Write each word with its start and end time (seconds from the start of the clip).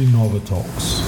Inova 0.00 0.38
Talks. 0.48 1.02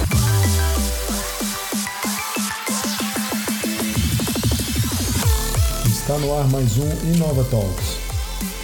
Está 5.85 6.17
no 6.17 6.37
ar 6.37 6.45
mais 6.49 6.77
um 6.77 6.89
Inova 7.13 7.45
Talks, 7.45 7.95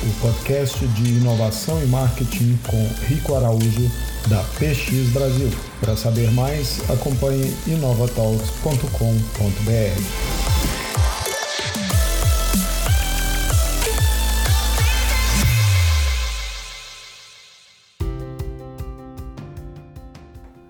o 0.04 0.09
podcast 0.21 0.86
de 0.86 1.13
inovação 1.13 1.82
e 1.82 1.86
marketing 1.86 2.59
com 2.68 2.89
Rico 3.05 3.36
Araújo, 3.36 3.89
da 4.27 4.43
PX 4.59 5.13
Brasil. 5.13 5.50
Para 5.79 5.95
saber 5.95 6.30
mais, 6.32 6.82
acompanhe 6.89 7.55
inovatalks.com.br. 7.66 10.36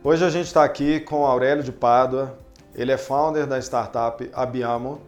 Hoje 0.09 0.23
a 0.23 0.29
gente 0.29 0.45
está 0.45 0.63
aqui 0.63 1.02
com 1.02 1.25
Aurélio 1.25 1.61
de 1.61 1.71
Pádua. 1.73 2.39
Ele 2.73 2.93
é 2.93 2.97
founder 2.97 3.45
da 3.45 3.59
startup 3.59 4.31
Abiamo. 4.31 5.02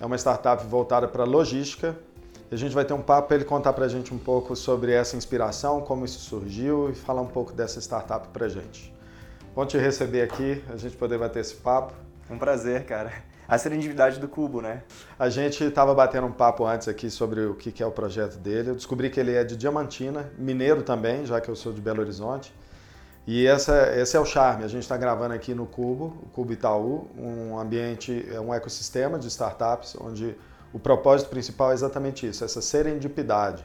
É 0.00 0.04
uma 0.04 0.16
startup 0.18 0.66
voltada 0.66 1.06
para 1.06 1.22
logística. 1.22 1.96
A 2.50 2.56
gente 2.56 2.74
vai 2.74 2.84
ter 2.84 2.94
um 2.94 3.00
papo 3.00 3.28
para 3.28 3.36
ele 3.36 3.44
contar 3.44 3.72
para 3.72 3.84
a 3.84 3.88
gente 3.88 4.12
um 4.12 4.18
pouco 4.18 4.56
sobre 4.56 4.90
essa 4.90 5.16
inspiração, 5.16 5.82
como 5.82 6.04
isso 6.04 6.18
surgiu 6.18 6.90
e 6.90 6.94
falar 6.96 7.22
um 7.22 7.28
pouco 7.28 7.52
dessa 7.52 7.80
startup 7.80 8.26
para 8.30 8.46
a 8.46 8.48
gente. 8.48 8.92
Bom 9.54 9.64
te 9.64 9.78
receber 9.78 10.22
aqui, 10.22 10.60
a 10.68 10.76
gente 10.76 10.96
poder 10.96 11.16
bater 11.16 11.38
esse 11.38 11.54
papo. 11.54 11.94
Um 12.28 12.36
prazer, 12.36 12.84
cara. 12.86 13.12
A 13.46 13.56
serendipidade 13.56 14.18
do 14.18 14.26
Cubo, 14.26 14.60
né? 14.60 14.82
A 15.16 15.28
gente 15.28 15.62
estava 15.62 15.94
batendo 15.94 16.26
um 16.26 16.32
papo 16.32 16.66
antes 16.66 16.88
aqui 16.88 17.08
sobre 17.08 17.42
o 17.42 17.54
que 17.54 17.80
é 17.80 17.86
o 17.86 17.92
projeto 17.92 18.36
dele. 18.38 18.70
Eu 18.70 18.74
descobri 18.74 19.10
que 19.10 19.20
ele 19.20 19.32
é 19.32 19.44
de 19.44 19.56
Diamantina, 19.56 20.32
mineiro 20.36 20.82
também, 20.82 21.24
já 21.24 21.40
que 21.40 21.48
eu 21.48 21.54
sou 21.54 21.72
de 21.72 21.80
Belo 21.80 22.00
Horizonte. 22.00 22.52
E 23.26 23.46
essa, 23.46 23.92
esse 23.96 24.16
é 24.16 24.20
o 24.20 24.24
charme. 24.24 24.64
A 24.64 24.68
gente 24.68 24.82
está 24.82 24.96
gravando 24.96 25.34
aqui 25.34 25.54
no 25.54 25.66
Cubo, 25.66 26.16
o 26.22 26.28
Cubo 26.30 26.52
Itaú, 26.52 27.08
um 27.16 27.58
ambiente, 27.58 28.26
é 28.30 28.38
um 28.38 28.52
ecossistema 28.52 29.18
de 29.18 29.28
startups 29.28 29.96
onde 29.98 30.36
o 30.72 30.78
propósito 30.78 31.30
principal 31.30 31.70
é 31.70 31.74
exatamente 31.74 32.26
isso, 32.26 32.44
essa 32.44 32.60
serendipidade. 32.60 33.64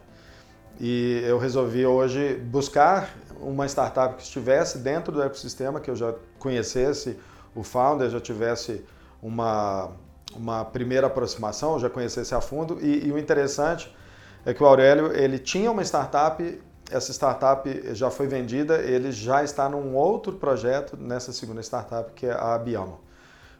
E 0.80 1.22
eu 1.26 1.38
resolvi 1.38 1.86
hoje 1.86 2.36
buscar 2.36 3.10
uma 3.42 3.66
startup 3.66 4.16
que 4.16 4.24
estivesse 4.24 4.78
dentro 4.78 5.12
do 5.12 5.22
ecossistema, 5.22 5.82
que 5.82 5.92
eu 5.92 5.96
já 5.96 6.14
conhecesse 6.38 7.20
o 7.54 7.64
founder, 7.64 8.10
já 8.10 8.22
tivesse 8.22 8.86
uma, 9.22 9.92
uma 10.34 10.64
primeira 10.64 11.08
aproximação, 11.08 11.78
já 11.80 11.90
conhecesse 11.90 12.34
a 12.34 12.40
fundo. 12.40 12.78
E, 12.82 13.08
e 13.08 13.12
o 13.12 13.18
interessante 13.18 13.94
é 14.46 14.54
que 14.54 14.64
o 14.64 14.66
Aurélio 14.66 15.12
ele 15.12 15.38
tinha 15.38 15.70
uma 15.70 15.82
startup 15.84 16.62
essa 16.92 17.12
startup 17.12 17.70
já 17.94 18.09
foi 18.09 18.28
vendida, 18.28 18.78
ele 18.82 19.12
já 19.12 19.44
está 19.44 19.70
num 19.70 19.95
outro 19.95 20.34
projeto 20.34 20.98
nessa 20.98 21.32
segunda 21.32 21.62
startup, 21.62 22.12
que 22.14 22.26
é 22.26 22.32
a 22.32 22.56
Abiamo. 22.56 23.00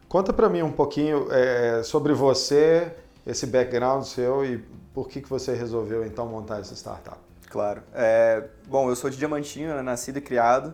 Conta 0.08 0.34
para 0.34 0.50
mim 0.50 0.62
um 0.62 0.72
pouquinho 0.72 1.28
é, 1.32 1.84
sobre 1.84 2.14
você, 2.14 2.92
esse 3.26 3.46
background 3.46 4.04
seu 4.04 4.44
e 4.44 4.58
por 4.94 5.08
que, 5.08 5.22
que 5.22 5.30
você 5.30 5.54
resolveu 5.54 6.06
então 6.06 6.26
montar 6.26 6.60
essa 6.60 6.74
startup. 6.74 7.18
Claro. 7.50 7.82
É, 7.94 8.44
bom, 8.68 8.90
eu 8.90 8.96
sou 8.96 9.10
de 9.10 9.18
Diamantinho, 9.18 9.76
né, 9.76 9.82
nascido 9.82 10.18
e 10.18 10.22
criado. 10.22 10.74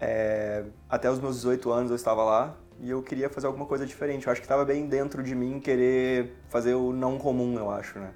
É, 0.00 0.64
até 0.88 1.10
os 1.10 1.18
meus 1.18 1.36
18 1.36 1.70
anos 1.70 1.90
eu 1.90 1.96
estava 1.96 2.22
lá 2.24 2.56
e 2.80 2.90
eu 2.90 3.02
queria 3.02 3.30
fazer 3.30 3.46
alguma 3.46 3.66
coisa 3.66 3.86
diferente. 3.86 4.26
Eu 4.26 4.32
acho 4.32 4.40
que 4.40 4.44
estava 4.44 4.64
bem 4.64 4.86
dentro 4.86 5.22
de 5.22 5.34
mim 5.34 5.60
querer 5.60 6.36
fazer 6.48 6.74
o 6.74 6.92
não 6.92 7.18
comum, 7.18 7.58
eu 7.58 7.70
acho, 7.70 7.98
né? 7.98 8.10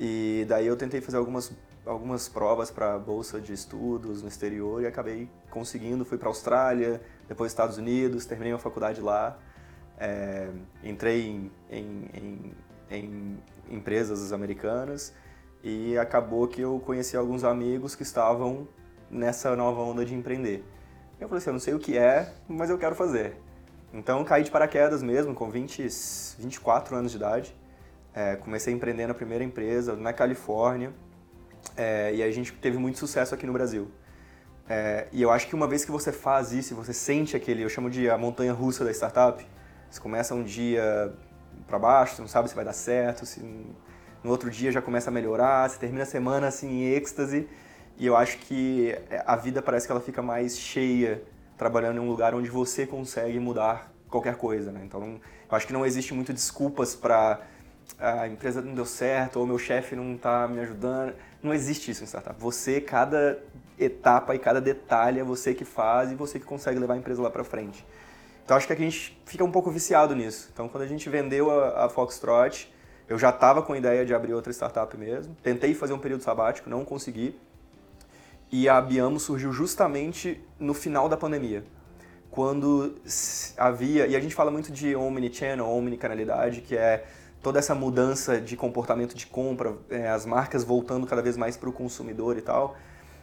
E 0.00 0.44
daí 0.48 0.66
eu 0.66 0.76
tentei 0.76 1.00
fazer 1.00 1.16
algumas 1.16 1.52
algumas 1.84 2.28
provas 2.28 2.70
para 2.70 2.98
bolsa 2.98 3.40
de 3.40 3.52
estudos 3.52 4.22
no 4.22 4.28
exterior 4.28 4.82
e 4.82 4.86
acabei 4.86 5.28
conseguindo. 5.50 6.04
Fui 6.04 6.16
para 6.16 6.28
a 6.28 6.30
Austrália, 6.30 7.00
depois 7.28 7.50
Estados 7.50 7.76
Unidos, 7.76 8.24
terminei 8.24 8.52
a 8.52 8.58
faculdade 8.58 9.00
lá. 9.00 9.38
É, 9.98 10.48
entrei 10.82 11.26
em, 11.26 11.52
em, 11.70 12.10
em, 12.14 12.54
em, 12.90 13.38
empresas 13.70 14.32
americanas 14.32 15.12
e 15.62 15.96
acabou 15.96 16.48
que 16.48 16.60
eu 16.60 16.80
conheci 16.84 17.16
alguns 17.16 17.44
amigos 17.44 17.94
que 17.94 18.02
estavam 18.02 18.66
nessa 19.10 19.54
nova 19.54 19.80
onda 19.80 20.04
de 20.04 20.14
empreender. 20.14 20.64
Eu 21.20 21.28
falei 21.28 21.38
assim, 21.38 21.50
eu 21.50 21.54
não 21.54 21.60
sei 21.60 21.74
o 21.74 21.78
que 21.78 21.96
é, 21.96 22.32
mas 22.48 22.70
eu 22.70 22.78
quero 22.78 22.94
fazer. 22.96 23.36
Então 23.92 24.24
caí 24.24 24.42
de 24.42 24.50
paraquedas 24.50 25.02
mesmo, 25.02 25.34
com 25.34 25.50
20, 25.50 25.86
24 26.38 26.96
anos 26.96 27.12
de 27.12 27.18
idade. 27.18 27.56
É, 28.14 28.36
comecei 28.36 28.72
a 28.72 28.76
empreender 28.76 29.06
na 29.06 29.14
primeira 29.14 29.44
empresa 29.44 29.94
na 29.94 30.12
Califórnia, 30.12 30.92
é, 31.76 32.14
e 32.14 32.22
a 32.22 32.30
gente 32.30 32.52
teve 32.52 32.78
muito 32.78 32.98
sucesso 32.98 33.34
aqui 33.34 33.46
no 33.46 33.52
Brasil. 33.52 33.90
É, 34.68 35.08
e 35.12 35.20
eu 35.20 35.30
acho 35.30 35.48
que 35.48 35.54
uma 35.54 35.66
vez 35.66 35.84
que 35.84 35.90
você 35.90 36.12
faz 36.12 36.52
isso, 36.52 36.74
você 36.74 36.92
sente 36.92 37.36
aquele, 37.36 37.62
eu 37.62 37.68
chamo 37.68 37.90
de 37.90 38.08
a 38.08 38.16
montanha 38.16 38.52
russa 38.52 38.84
da 38.84 38.90
startup, 38.90 39.44
você 39.90 40.00
começa 40.00 40.34
um 40.34 40.42
dia 40.42 41.12
para 41.66 41.78
baixo, 41.78 42.16
você 42.16 42.22
não 42.22 42.28
sabe 42.28 42.48
se 42.48 42.54
vai 42.54 42.64
dar 42.64 42.72
certo, 42.72 43.26
se 43.26 43.40
no 43.40 44.30
outro 44.30 44.50
dia 44.50 44.70
já 44.70 44.80
começa 44.80 45.10
a 45.10 45.12
melhorar, 45.12 45.68
você 45.68 45.78
termina 45.78 46.04
a 46.04 46.06
semana 46.06 46.46
assim 46.46 46.68
em 46.68 46.94
êxtase, 46.94 47.48
e 47.98 48.06
eu 48.06 48.16
acho 48.16 48.38
que 48.38 48.96
a 49.26 49.36
vida 49.36 49.60
parece 49.60 49.86
que 49.86 49.92
ela 49.92 50.00
fica 50.00 50.22
mais 50.22 50.58
cheia 50.58 51.22
trabalhando 51.58 51.98
em 51.98 52.00
um 52.00 52.08
lugar 52.08 52.34
onde 52.34 52.48
você 52.48 52.86
consegue 52.86 53.38
mudar 53.38 53.92
qualquer 54.08 54.36
coisa, 54.36 54.72
né? 54.72 54.82
Então, 54.84 55.20
eu 55.50 55.56
acho 55.56 55.66
que 55.66 55.72
não 55.72 55.84
existe 55.84 56.14
muito 56.14 56.32
desculpas 56.32 56.94
para 56.94 57.40
a 57.98 58.26
empresa 58.28 58.60
não 58.60 58.74
deu 58.74 58.86
certo 58.86 59.38
ou 59.38 59.46
meu 59.46 59.58
chefe 59.58 59.94
não 59.94 60.14
está 60.14 60.46
me 60.48 60.60
ajudando. 60.60 61.14
Não 61.42 61.52
existe 61.52 61.90
isso 61.90 62.02
em 62.02 62.06
startup. 62.06 62.40
Você, 62.40 62.80
cada 62.80 63.38
etapa 63.78 64.34
e 64.34 64.38
cada 64.38 64.60
detalhe 64.60 65.20
é 65.20 65.24
você 65.24 65.54
que 65.54 65.64
faz 65.64 66.12
e 66.12 66.14
você 66.14 66.38
que 66.38 66.44
consegue 66.44 66.78
levar 66.78 66.94
a 66.94 66.96
empresa 66.96 67.22
lá 67.22 67.30
para 67.30 67.44
frente. 67.44 67.84
Então 68.44 68.56
acho 68.56 68.66
que 68.66 68.72
a 68.72 68.76
gente 68.76 69.18
fica 69.24 69.44
um 69.44 69.50
pouco 69.50 69.70
viciado 69.70 70.14
nisso. 70.14 70.50
Então 70.52 70.68
quando 70.68 70.84
a 70.84 70.86
gente 70.86 71.08
vendeu 71.08 71.50
a, 71.50 71.86
a 71.86 71.88
Foxtrot, 71.88 72.72
eu 73.08 73.18
já 73.18 73.30
estava 73.30 73.62
com 73.62 73.72
a 73.72 73.78
ideia 73.78 74.04
de 74.04 74.14
abrir 74.14 74.34
outra 74.34 74.52
startup 74.52 74.96
mesmo. 74.96 75.36
Tentei 75.42 75.74
fazer 75.74 75.92
um 75.92 75.98
período 75.98 76.22
sabático, 76.22 76.68
não 76.68 76.84
consegui. 76.84 77.38
E 78.50 78.68
a 78.68 78.80
Biamo 78.80 79.18
surgiu 79.18 79.52
justamente 79.52 80.42
no 80.58 80.74
final 80.74 81.08
da 81.08 81.16
pandemia. 81.16 81.64
Quando 82.30 82.96
havia, 83.56 84.06
e 84.06 84.16
a 84.16 84.20
gente 84.20 84.34
fala 84.34 84.50
muito 84.50 84.72
de 84.72 84.96
omnichannel, 84.96 85.68
omnicanalidade, 85.68 86.62
que 86.62 86.76
é 86.76 87.04
toda 87.42 87.58
essa 87.58 87.74
mudança 87.74 88.40
de 88.40 88.56
comportamento 88.56 89.14
de 89.14 89.26
compra, 89.26 89.76
é, 89.90 90.08
as 90.08 90.24
marcas 90.24 90.62
voltando 90.62 91.06
cada 91.06 91.20
vez 91.20 91.36
mais 91.36 91.56
para 91.56 91.68
o 91.68 91.72
consumidor 91.72 92.38
e 92.38 92.40
tal. 92.40 92.76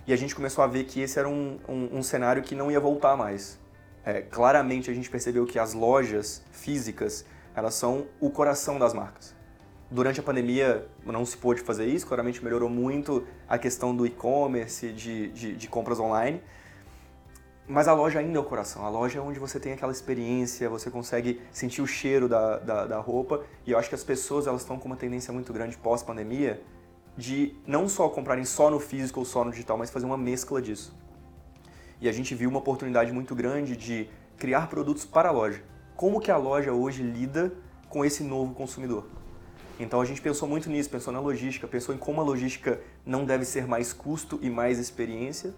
E 0.05 0.13
a 0.13 0.15
gente 0.17 0.35
começou 0.35 0.63
a 0.63 0.67
ver 0.67 0.83
que 0.83 0.99
esse 0.99 1.17
era 1.17 1.29
um, 1.29 1.57
um, 1.67 1.99
um 1.99 2.03
cenário 2.03 2.43
que 2.43 2.53
não 2.53 2.69
ia 2.69 2.79
voltar 2.79 3.15
mais. 3.15 3.59
É, 4.03 4.21
claramente 4.21 4.91
a 4.91 4.93
gente 4.93 5.09
percebeu 5.09 5.45
que 5.45 5.57
as 5.57 5.73
lojas 5.73 6.43
físicas 6.51 7.25
elas 7.55 7.75
são 7.75 8.07
o 8.19 8.29
coração 8.29 8.77
das 8.77 8.93
marcas. 8.93 9.35
Durante 9.91 10.19
a 10.19 10.23
pandemia 10.23 10.85
não 11.05 11.25
se 11.25 11.35
pôde 11.35 11.61
fazer 11.61 11.85
isso, 11.85 12.05
claramente 12.05 12.43
melhorou 12.43 12.69
muito 12.69 13.25
a 13.47 13.57
questão 13.57 13.95
do 13.95 14.05
e-commerce, 14.05 14.91
de, 14.91 15.29
de, 15.29 15.55
de 15.55 15.67
compras 15.67 15.99
online, 15.99 16.41
mas 17.69 17.87
a 17.87 17.93
loja 17.93 18.17
ainda 18.17 18.39
é 18.39 18.41
o 18.41 18.43
coração. 18.43 18.83
A 18.83 18.89
loja 18.89 19.19
é 19.19 19.21
onde 19.21 19.39
você 19.39 19.59
tem 19.59 19.73
aquela 19.73 19.91
experiência, 19.91 20.67
você 20.67 20.89
consegue 20.89 21.39
sentir 21.51 21.83
o 21.83 21.87
cheiro 21.87 22.27
da, 22.27 22.57
da, 22.57 22.85
da 22.87 22.97
roupa. 22.97 23.43
E 23.63 23.71
eu 23.71 23.77
acho 23.77 23.87
que 23.87 23.93
as 23.93 24.03
pessoas 24.03 24.47
elas 24.47 24.61
estão 24.61 24.79
com 24.79 24.87
uma 24.87 24.95
tendência 24.95 25.31
muito 25.31 25.53
grande 25.53 25.77
pós-pandemia 25.77 26.59
de 27.15 27.55
não 27.67 27.87
só 27.87 28.09
comprarem 28.09 28.43
só 28.43 28.71
no 28.71 28.79
físico 28.79 29.19
ou 29.19 29.25
só 29.25 29.43
no 29.45 29.51
digital, 29.51 29.77
mas 29.77 29.91
fazer 29.91 30.07
uma 30.07 30.17
mescla 30.17 30.59
disso. 30.59 30.97
E 32.01 32.09
a 32.09 32.11
gente 32.11 32.33
viu 32.33 32.49
uma 32.49 32.57
oportunidade 32.57 33.11
muito 33.11 33.35
grande 33.35 33.77
de 33.77 34.09
criar 34.35 34.67
produtos 34.67 35.05
para 35.05 35.29
a 35.29 35.31
loja. 35.31 35.61
Como 35.95 36.19
que 36.19 36.31
a 36.31 36.37
loja 36.37 36.73
hoje 36.73 37.03
lida 37.03 37.53
com 37.87 38.03
esse 38.03 38.23
novo 38.23 38.55
consumidor? 38.55 39.05
Então 39.79 40.01
a 40.01 40.05
gente 40.05 40.21
pensou 40.21 40.47
muito 40.47 40.71
nisso, 40.71 40.89
pensou 40.89 41.13
na 41.13 41.19
logística, 41.19 41.67
pensou 41.67 41.93
em 41.93 41.99
como 41.99 42.19
a 42.19 42.23
logística 42.23 42.81
não 43.05 43.25
deve 43.25 43.45
ser 43.45 43.67
mais 43.67 43.93
custo 43.93 44.39
e 44.41 44.49
mais 44.49 44.79
experiência, 44.79 45.53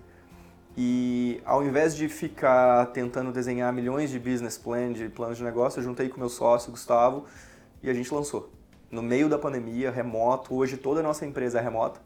e 0.77 1.41
ao 1.45 1.63
invés 1.63 1.95
de 1.95 2.07
ficar 2.07 2.87
tentando 2.87 3.31
desenhar 3.31 3.71
milhões 3.73 4.09
de 4.09 4.17
business 4.17 4.57
plan, 4.57 4.93
de 4.93 5.09
planos 5.09 5.37
de 5.37 5.43
negócio, 5.43 5.79
eu 5.79 5.83
juntei 5.83 6.07
com 6.07 6.19
meu 6.19 6.29
sócio, 6.29 6.71
Gustavo, 6.71 7.25
e 7.83 7.89
a 7.89 7.93
gente 7.93 8.13
lançou. 8.13 8.49
No 8.89 9.01
meio 9.01 9.27
da 9.27 9.37
pandemia, 9.37 9.91
remoto, 9.91 10.55
hoje 10.55 10.77
toda 10.77 10.99
a 11.01 11.03
nossa 11.03 11.25
empresa 11.25 11.59
é 11.59 11.61
remota. 11.61 11.99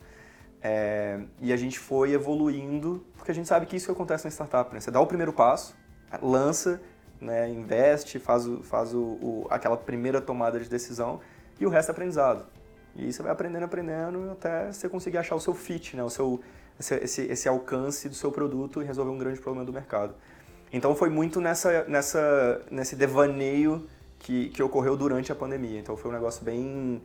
É, 0.62 1.20
e 1.40 1.54
a 1.54 1.58
gente 1.58 1.78
foi 1.78 2.14
evoluindo, 2.14 3.06
porque 3.16 3.32
a 3.32 3.36
gente 3.36 3.48
sabe 3.48 3.68
que 3.68 3.76
isso 3.76 3.92
acontece 3.92 4.26
na 4.26 4.32
startup. 4.32 4.74
Né? 4.74 4.80
Você 4.80 4.90
dá 4.90 5.00
o 5.00 5.06
primeiro 5.06 5.32
passo, 5.32 5.76
lança, 6.22 6.82
né, 7.22 7.50
investe, 7.50 8.20
faz, 8.20 8.48
o, 8.48 8.64
faz 8.64 8.94
o, 8.94 9.00
o, 9.00 9.48
aquela 9.50 9.78
primeira 9.78 10.20
tomada 10.20 10.60
de 10.60 10.68
decisão 10.68 11.20
e 11.60 11.66
o 11.66 11.70
resto 11.70 11.90
é 11.90 11.92
aprendizado. 11.92 12.46
E 12.96 13.12
você 13.12 13.22
vai 13.22 13.32
aprendendo, 13.32 13.64
aprendendo 13.64 14.32
até 14.32 14.72
você 14.72 14.88
conseguir 14.88 15.18
achar 15.18 15.36
o 15.36 15.40
seu 15.40 15.54
fit, 15.54 15.98
né, 15.98 16.04
o 16.04 16.10
seu, 16.10 16.40
esse, 16.80 16.96
esse, 16.96 17.22
esse 17.24 17.48
alcance 17.48 18.08
do 18.08 18.16
seu 18.16 18.32
produto 18.32 18.82
e 18.82 18.86
resolver 18.86 19.12
um 19.12 19.18
grande 19.18 19.40
problema 19.40 19.66
do 19.66 19.74
mercado. 19.74 20.14
Então 20.72 20.96
foi 20.96 21.10
muito 21.10 21.40
nessa, 21.40 21.84
nessa, 21.86 22.62
nesse 22.72 22.96
devaneio 22.96 23.88
que, 24.20 24.50
que 24.50 24.64
ocorreu 24.64 24.98
durante 24.98 25.32
a 25.32 25.36
pandemia. 25.36 25.80
Então 25.80 25.96
foi 25.96 26.10
um 26.10 26.14
negócio 26.14 26.44
bem, 26.44 27.02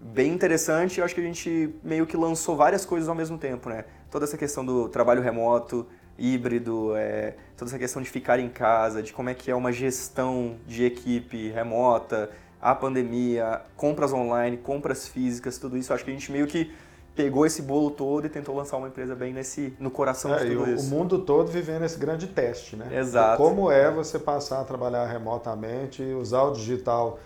bem 0.00 0.32
interessante. 0.32 0.98
Eu 0.98 1.04
acho 1.04 1.14
que 1.14 1.20
a 1.20 1.24
gente 1.24 1.74
meio 1.82 2.06
que 2.06 2.16
lançou 2.16 2.56
várias 2.56 2.84
coisas 2.84 3.08
ao 3.08 3.14
mesmo 3.14 3.38
tempo, 3.38 3.68
né? 3.68 3.84
Toda 4.10 4.24
essa 4.24 4.36
questão 4.36 4.64
do 4.64 4.88
trabalho 4.88 5.20
remoto, 5.20 5.86
híbrido, 6.18 6.94
é, 6.96 7.34
toda 7.56 7.70
essa 7.70 7.78
questão 7.78 8.00
de 8.00 8.08
ficar 8.08 8.38
em 8.38 8.48
casa, 8.48 9.02
de 9.02 9.12
como 9.12 9.28
é 9.28 9.34
que 9.34 9.50
é 9.50 9.54
uma 9.54 9.72
gestão 9.72 10.56
de 10.66 10.84
equipe 10.84 11.50
remota, 11.50 12.30
a 12.66 12.74
pandemia, 12.74 13.60
compras 13.76 14.12
online, 14.12 14.56
compras 14.56 15.06
físicas, 15.06 15.56
tudo 15.56 15.76
isso. 15.76 15.94
Acho 15.94 16.04
que 16.04 16.10
a 16.10 16.12
gente 16.12 16.32
meio 16.32 16.48
que 16.48 16.74
pegou 17.14 17.46
esse 17.46 17.62
bolo 17.62 17.92
todo 17.92 18.26
e 18.26 18.28
tentou 18.28 18.56
lançar 18.56 18.76
uma 18.76 18.88
empresa 18.88 19.14
bem 19.14 19.32
nesse 19.32 19.72
no 19.78 19.88
coração 19.88 20.34
é, 20.34 20.38
de 20.44 20.56
tudo 20.56 20.70
e 20.70 20.74
isso. 20.74 20.86
O 20.86 20.90
mundo 20.90 21.20
todo 21.20 21.48
vivendo 21.48 21.84
esse 21.84 21.96
grande 21.96 22.26
teste, 22.26 22.74
né? 22.74 22.88
Exato. 22.98 23.40
como 23.40 23.70
é 23.70 23.88
você 23.88 24.18
passar 24.18 24.60
a 24.60 24.64
trabalhar 24.64 25.06
remotamente, 25.06 26.02
usar 26.02 26.42
o 26.42 26.54
digital 26.54 27.20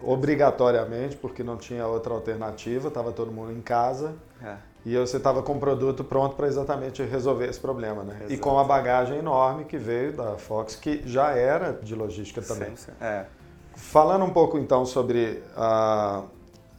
obrigatoriamente, 0.00 1.16
porque 1.16 1.42
não 1.42 1.56
tinha 1.56 1.84
outra 1.88 2.14
alternativa, 2.14 2.86
estava 2.86 3.10
todo 3.10 3.32
mundo 3.32 3.50
em 3.50 3.60
casa. 3.60 4.14
É. 4.40 4.54
E 4.86 4.96
você 4.96 5.16
estava 5.16 5.42
com 5.42 5.54
o 5.54 5.58
produto 5.58 6.04
pronto 6.04 6.36
para 6.36 6.46
exatamente 6.46 7.02
resolver 7.02 7.48
esse 7.48 7.58
problema, 7.58 8.04
né? 8.04 8.14
Exato. 8.20 8.32
E 8.32 8.38
com 8.38 8.56
a 8.60 8.62
bagagem 8.62 9.18
enorme 9.18 9.64
que 9.64 9.76
veio 9.76 10.12
da 10.12 10.36
Fox, 10.36 10.76
que 10.76 11.02
já 11.04 11.32
era 11.32 11.72
de 11.72 11.96
logística 11.96 12.40
também. 12.40 12.76
Sim, 12.76 12.92
sim. 12.92 13.04
É. 13.04 13.24
Falando 13.76 14.24
um 14.24 14.30
pouco 14.30 14.58
então 14.58 14.84
sobre 14.86 15.42
uh, 15.56 16.24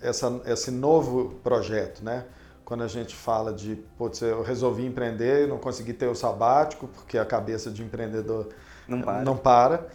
essa, 0.01 0.41
esse 0.45 0.71
novo 0.71 1.35
projeto, 1.43 2.03
né? 2.03 2.25
Quando 2.63 2.83
a 2.83 2.87
gente 2.87 3.15
fala 3.15 3.53
de, 3.53 3.75
putz, 3.97 4.21
eu 4.21 4.41
resolvi 4.41 4.85
empreender 4.85 5.47
não 5.47 5.57
consegui 5.57 5.93
ter 5.93 6.07
o 6.07 6.15
sabático, 6.15 6.87
porque 6.87 7.17
a 7.17 7.25
cabeça 7.25 7.69
de 7.69 7.83
empreendedor 7.83 8.47
não 8.87 9.01
para. 9.01 9.23
Não 9.23 9.37
para. 9.37 9.87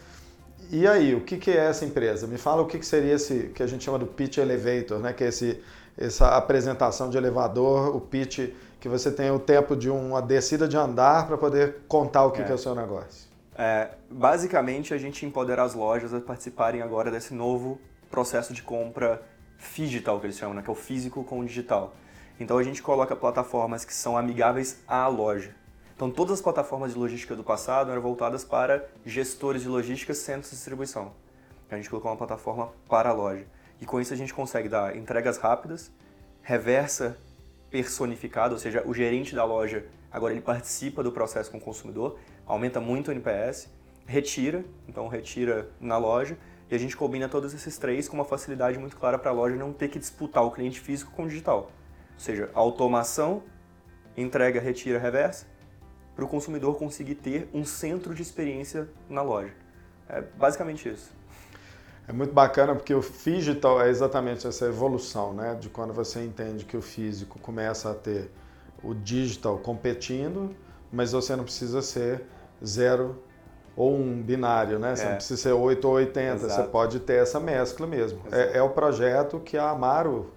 E 0.70 0.87
aí, 0.87 1.14
o 1.14 1.23
que, 1.23 1.37
que 1.37 1.50
é 1.50 1.67
essa 1.67 1.85
empresa? 1.85 2.26
Me 2.26 2.38
fala 2.38 2.62
o 2.62 2.67
que, 2.67 2.79
que 2.79 2.87
seria 2.87 3.14
esse 3.14 3.50
que 3.55 3.62
a 3.62 3.67
gente 3.67 3.82
chama 3.82 3.99
do 3.99 4.06
pitch 4.06 4.38
elevator, 4.38 5.00
né? 5.00 5.12
Que 5.12 5.25
é 5.25 5.29
esse, 5.29 5.61
essa 5.99 6.37
apresentação 6.37 7.11
de 7.11 7.17
elevador, 7.17 7.94
o 7.94 8.00
pitch 8.00 8.50
que 8.79 8.88
você 8.88 9.11
tem 9.11 9.31
o 9.31 9.38
tempo 9.38 9.76
de 9.76 9.91
uma 9.91 10.23
descida 10.23 10.67
de 10.67 10.76
andar 10.76 11.26
para 11.26 11.37
poder 11.37 11.81
contar 11.88 12.25
o 12.25 12.31
que 12.31 12.41
é. 12.41 12.44
que 12.44 12.52
é 12.52 12.55
o 12.55 12.58
seu 12.58 12.75
negócio. 12.75 13.29
É, 13.62 13.90
basicamente, 14.10 14.94
a 14.94 14.96
gente 14.96 15.26
empodera 15.26 15.62
as 15.62 15.74
lojas 15.74 16.14
a 16.14 16.20
participarem 16.22 16.80
agora 16.80 17.10
desse 17.10 17.34
novo 17.34 17.78
processo 18.10 18.54
de 18.54 18.62
compra 18.62 19.20
digital, 19.76 20.18
que 20.18 20.24
eles 20.24 20.38
chamam, 20.38 20.54
né? 20.54 20.62
que 20.62 20.70
é 20.70 20.72
o 20.72 20.74
físico 20.74 21.22
com 21.22 21.40
o 21.40 21.44
digital. 21.44 21.94
Então, 22.40 22.56
a 22.56 22.62
gente 22.62 22.82
coloca 22.82 23.14
plataformas 23.14 23.84
que 23.84 23.92
são 23.92 24.16
amigáveis 24.16 24.82
à 24.88 25.06
loja. 25.08 25.54
Então, 25.94 26.10
todas 26.10 26.38
as 26.38 26.40
plataformas 26.40 26.94
de 26.94 26.98
logística 26.98 27.36
do 27.36 27.44
passado 27.44 27.90
eram 27.90 28.00
voltadas 28.00 28.44
para 28.44 28.88
gestores 29.04 29.60
de 29.60 29.68
logística, 29.68 30.14
centros 30.14 30.52
de 30.52 30.56
distribuição. 30.56 31.12
A 31.70 31.76
gente 31.76 31.90
colocou 31.90 32.10
uma 32.10 32.16
plataforma 32.16 32.72
para 32.88 33.10
a 33.10 33.12
loja. 33.12 33.44
E 33.78 33.84
com 33.84 34.00
isso 34.00 34.14
a 34.14 34.16
gente 34.16 34.32
consegue 34.32 34.70
dar 34.70 34.96
entregas 34.96 35.36
rápidas, 35.36 35.92
reversa 36.40 37.18
personificada, 37.70 38.54
ou 38.54 38.58
seja, 38.58 38.82
o 38.86 38.94
gerente 38.94 39.34
da 39.34 39.44
loja 39.44 39.84
agora 40.10 40.32
ele 40.32 40.40
participa 40.40 41.02
do 41.02 41.12
processo 41.12 41.50
com 41.50 41.58
o 41.58 41.60
consumidor, 41.60 42.18
aumenta 42.50 42.81
muito 42.81 43.08
o 43.08 43.12
NPS, 43.12 43.70
retira, 44.05 44.64
então 44.88 45.06
retira 45.06 45.69
na 45.81 45.97
loja, 45.97 46.37
e 46.69 46.75
a 46.75 46.79
gente 46.79 46.97
combina 46.97 47.29
todos 47.29 47.55
esses 47.55 47.79
três 47.79 48.08
com 48.08 48.17
uma 48.17 48.25
facilidade 48.25 48.79
muito 48.79 48.97
clara 48.97 49.19
para 49.19 49.31
a 49.31 49.35
loja 49.35 49.56
não 49.56 49.73
ter 49.73 49.88
que 49.88 49.99
disputar 49.99 50.44
o 50.44 50.50
cliente 50.50 50.81
físico 50.81 51.12
com 51.12 51.25
o 51.25 51.29
digital. 51.29 51.70
Ou 52.14 52.19
seja, 52.19 52.50
automação, 52.52 53.43
entrega, 54.17 54.61
retira, 54.61 54.99
reversa, 54.99 55.47
para 56.14 56.25
o 56.25 56.29
consumidor 56.29 56.76
conseguir 56.76 57.14
ter 57.14 57.49
um 57.55 57.64
centro 57.64 58.14
de 58.14 58.23
experiência 58.23 58.88
na 59.08 59.23
loja. 59.23 59.55
É 60.08 60.20
basicamente 60.20 60.88
isso. 60.88 61.12
É 62.08 62.12
muito 62.12 62.32
bacana 62.32 62.75
porque 62.75 62.93
o 62.93 63.00
digital 63.00 63.81
é 63.81 63.88
exatamente 63.88 64.44
essa 64.44 64.67
evolução, 64.67 65.32
né? 65.32 65.55
De 65.55 65.69
quando 65.69 65.94
você 65.94 66.23
entende 66.25 66.64
que 66.64 66.76
o 66.76 66.82
físico 66.82 67.38
começa 67.38 67.91
a 67.93 67.94
ter 67.94 68.29
o 68.82 68.93
digital 68.93 69.58
competindo, 69.58 70.55
mas 70.93 71.12
você 71.12 71.37
não 71.37 71.44
precisa 71.44 71.81
ser 71.81 72.25
zero 72.64 73.22
ou 73.76 73.94
um 73.94 74.20
binário, 74.20 74.78
né? 74.78 74.94
Você 74.94 75.04
é. 75.04 75.08
não 75.08 75.14
precisa 75.16 75.40
ser 75.40 75.52
8 75.52 75.88
ou 75.88 75.94
80, 75.94 76.34
Exato. 76.34 76.54
você 76.54 76.68
pode 76.68 77.00
ter 77.00 77.22
essa 77.22 77.40
mescla 77.40 77.86
mesmo. 77.86 78.20
É, 78.30 78.58
é, 78.58 78.62
o 78.62 78.70
projeto 78.70 79.40
que 79.40 79.56
a 79.56 79.70
Amaro, 79.70 80.32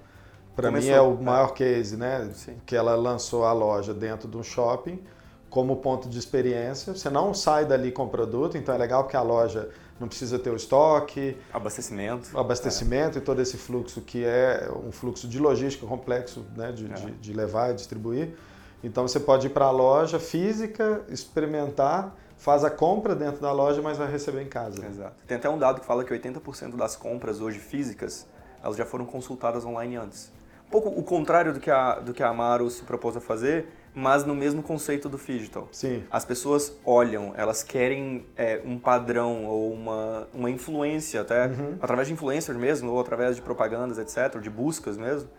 para 0.56 0.72
mim, 0.72 0.88
é 0.88 1.02
o 1.02 1.16
maior 1.16 1.54
case, 1.54 1.98
né? 1.98 2.30
Sim. 2.34 2.56
Que 2.66 2.76
ela 2.76 2.96
lançou 2.96 3.44
a 3.44 3.52
loja 3.52 3.94
dentro 3.94 4.30
de 4.30 4.38
um 4.38 4.44
shopping 4.44 5.02
como 5.50 5.76
ponto 5.78 6.08
de 6.08 6.18
experiência. 6.18 6.96
Você 6.96 7.10
não 7.10 7.34
sai 7.34 7.66
dali 7.66 7.92
com 7.92 8.06
o 8.06 8.10
produto, 8.10 8.58
então 8.58 8.74
é 8.74 8.78
legal 8.78 9.04
porque 9.04 9.18
a 9.18 9.22
loja 9.22 9.70
não 10.00 10.08
precisa 10.08 10.40
ter 10.40 10.50
o 10.50 10.56
estoque, 10.56 11.38
abastecimento, 11.54 12.38
abastecimento 12.38 13.18
é. 13.18 13.22
e 13.22 13.24
todo 13.24 13.42
esse 13.42 13.58
fluxo 13.58 14.02
que 14.02 14.24
é 14.26 14.68
um 14.84 14.92
fluxo 14.92 15.28
de 15.28 15.38
logística 15.38 15.86
complexo, 15.86 16.46
né, 16.56 16.72
de, 16.72 16.86
é. 16.86 16.96
de, 16.96 17.12
de 17.12 17.34
levar 17.34 17.72
e 17.72 17.76
distribuir. 17.76 18.36
Então 18.84 19.08
você 19.08 19.20
pode 19.20 19.48
ir 19.48 19.50
para 19.52 19.66
a 19.66 19.72
loja 19.72 20.20
física, 20.20 21.02
experimentar, 21.08 22.16
faz 22.38 22.64
a 22.64 22.70
compra 22.70 23.16
dentro 23.16 23.42
da 23.42 23.52
loja, 23.52 23.82
mas 23.82 23.98
vai 23.98 24.12
receber 24.12 24.42
em 24.42 24.50
casa. 24.50 24.86
Exato. 24.86 25.16
Tem 25.26 25.38
até 25.38 25.50
um 25.50 25.58
dado 25.58 25.80
que 25.80 25.86
fala 25.86 26.04
que 26.04 26.14
80% 26.14 26.76
das 26.76 26.96
compras 26.96 27.40
hoje 27.40 27.60
físicas, 27.60 28.28
elas 28.62 28.76
já 28.76 28.86
foram 28.86 29.06
consultadas 29.06 29.64
online 29.64 29.96
antes. 29.96 30.32
Um 30.68 30.70
pouco 30.70 30.90
o 30.90 31.04
contrário 31.04 31.54
do 31.54 31.60
que 31.60 31.72
a, 31.72 32.00
do 32.00 32.14
que 32.14 32.22
a 32.22 32.30
Amaro 32.30 32.70
se 32.70 32.84
propôs 32.84 33.16
a 33.16 33.22
fazer, 33.22 33.68
mas 33.94 34.26
no 34.26 34.34
mesmo 34.34 34.64
conceito 34.64 35.08
do 35.08 35.18
digital. 35.18 35.68
Sim. 35.72 36.04
As 36.10 36.26
pessoas 36.26 36.76
olham, 36.84 37.34
elas 37.38 37.64
querem 37.64 38.26
é, 38.36 38.60
um 38.66 38.80
padrão 38.80 39.46
ou 39.46 39.72
uma, 39.72 40.28
uma 40.34 40.50
influência, 40.50 41.22
até 41.22 41.46
uhum. 41.48 41.78
através 41.80 42.08
de 42.08 42.14
influencers 42.14 42.58
mesmo, 42.58 42.92
ou 42.92 43.00
através 43.00 43.36
de 43.36 43.42
propagandas, 43.42 44.00
etc., 44.00 44.40
de 44.42 44.50
buscas 44.50 44.98
mesmo, 44.98 45.30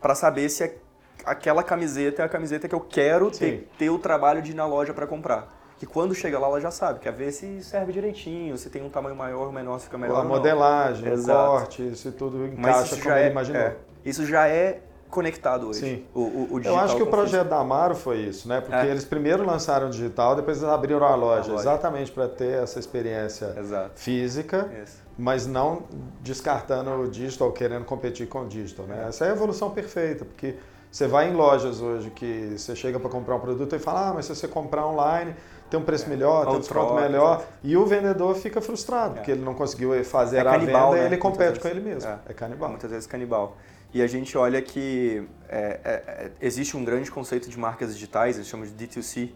para 0.00 0.14
saber 0.14 0.48
se 0.48 0.64
é, 0.64 0.76
aquela 1.24 1.62
camiseta 1.62 2.22
é 2.22 2.24
a 2.24 2.28
camiseta 2.28 2.68
que 2.68 2.74
eu 2.74 2.80
quero 2.80 3.30
ter, 3.30 3.68
ter 3.78 3.90
o 3.90 3.98
trabalho 3.98 4.42
de 4.42 4.52
ir 4.52 4.54
na 4.54 4.66
loja 4.66 4.92
para 4.92 5.06
comprar. 5.06 5.48
Que 5.78 5.86
quando 5.86 6.14
chega 6.14 6.38
lá, 6.38 6.46
ela 6.46 6.60
já 6.60 6.70
sabe, 6.70 7.00
quer 7.00 7.12
ver 7.12 7.32
se 7.32 7.62
serve 7.62 7.92
direitinho, 7.92 8.56
se 8.56 8.70
tem 8.70 8.84
um 8.84 8.88
tamanho 8.88 9.16
maior 9.16 9.46
ou 9.46 9.52
menor, 9.52 9.78
se 9.80 9.86
fica 9.86 9.98
melhor. 9.98 10.20
A 10.20 10.24
modelagem, 10.24 11.12
o 11.12 11.24
corte, 11.24 11.96
se 11.96 12.12
tudo 12.12 12.46
encaixa 12.46 12.96
como 12.96 13.14
ele 13.14 13.24
é, 13.24 13.30
imaginou. 13.30 13.62
É, 13.62 13.76
isso 14.04 14.24
já 14.24 14.46
é 14.46 14.80
conectado 15.12 15.68
hoje. 15.68 15.80
Sim. 15.80 16.04
O, 16.14 16.20
o, 16.20 16.48
o 16.54 16.60
Eu 16.62 16.76
acho 16.78 16.96
que 16.96 17.02
o 17.02 17.06
projeto 17.06 17.48
da 17.48 17.58
Amaro 17.58 17.94
foi 17.94 18.18
isso, 18.20 18.48
né? 18.48 18.60
Porque 18.60 18.74
é. 18.74 18.90
eles 18.90 19.04
primeiro 19.04 19.44
lançaram 19.44 19.88
o 19.88 19.90
digital, 19.90 20.34
depois 20.34 20.58
eles 20.58 20.68
abriram 20.68 21.04
a 21.04 21.14
loja, 21.14 21.50
a 21.50 21.52
loja. 21.52 21.62
exatamente 21.62 22.10
para 22.10 22.26
ter 22.26 22.62
essa 22.62 22.78
experiência 22.78 23.54
Exato. 23.58 23.92
física, 23.94 24.70
isso. 24.82 25.02
mas 25.18 25.46
não 25.46 25.82
descartando 26.20 26.90
o 26.92 27.08
digital, 27.08 27.52
querendo 27.52 27.84
competir 27.84 28.26
com 28.26 28.42
o 28.42 28.48
digital, 28.48 28.86
né? 28.86 29.02
É. 29.04 29.08
Essa 29.08 29.26
é 29.26 29.28
a 29.28 29.32
evolução 29.32 29.70
perfeita, 29.70 30.24
porque 30.24 30.54
você 30.92 31.06
vai 31.06 31.30
em 31.30 31.32
lojas 31.32 31.80
hoje 31.80 32.10
que 32.10 32.54
você 32.58 32.76
chega 32.76 33.00
para 33.00 33.08
comprar 33.08 33.36
um 33.36 33.40
produto 33.40 33.74
e 33.74 33.78
fala, 33.78 34.10
ah, 34.10 34.12
mas 34.12 34.26
se 34.26 34.36
você 34.36 34.46
comprar 34.46 34.86
online 34.86 35.34
tem 35.70 35.80
um 35.80 35.82
preço 35.82 36.04
é. 36.04 36.08
melhor, 36.10 36.44
tem 36.44 36.54
um 36.54 36.58
desconto 36.58 36.92
melhor, 36.92 37.36
exatamente. 37.38 37.58
e 37.64 37.76
o 37.78 37.86
vendedor 37.86 38.34
fica 38.36 38.60
frustrado, 38.60 39.14
é. 39.14 39.16
porque 39.16 39.30
ele 39.30 39.40
não 39.42 39.54
conseguiu 39.54 40.04
fazer 40.04 40.40
é 40.40 40.44
canibal, 40.44 40.88
a 40.88 40.90
venda 40.90 40.96
né? 40.96 41.02
e 41.02 41.06
ele 41.06 41.16
compete 41.16 41.58
com 41.58 41.66
ele 41.66 41.80
mesmo. 41.80 42.10
É, 42.10 42.18
é 42.28 42.34
canibal. 42.34 42.68
Muitas 42.68 42.90
vezes 42.90 43.06
canibal. 43.06 43.56
E 43.94 44.02
a 44.02 44.06
gente 44.06 44.36
olha 44.36 44.60
que 44.60 45.26
é, 45.48 46.30
existe 46.42 46.76
um 46.76 46.84
grande 46.84 47.10
conceito 47.10 47.48
de 47.48 47.58
marcas 47.58 47.94
digitais, 47.94 48.36
eles 48.36 48.46
chamam 48.46 48.66
de 48.66 48.72
D2C, 48.72 49.30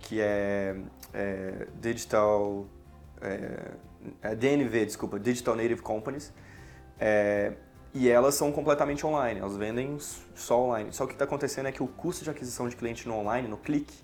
que 0.00 0.20
é, 0.20 0.74
Digital... 1.80 2.66
DNV, 4.36 4.86
desculpa, 4.86 5.18
Digital 5.18 5.56
Native 5.56 5.82
Companies. 5.82 6.32
E 7.96 8.10
elas 8.10 8.34
são 8.34 8.52
completamente 8.52 9.06
online, 9.06 9.40
elas 9.40 9.56
vendem 9.56 9.96
só 10.34 10.60
online. 10.60 10.92
Só 10.92 11.04
que 11.04 11.04
o 11.04 11.08
que 11.08 11.14
está 11.14 11.24
acontecendo 11.24 11.66
é 11.66 11.72
que 11.72 11.82
o 11.82 11.86
custo 11.86 12.24
de 12.24 12.28
aquisição 12.30 12.68
de 12.68 12.76
cliente 12.76 13.08
no 13.08 13.14
online, 13.14 13.48
no 13.48 13.56
clique, 13.56 13.94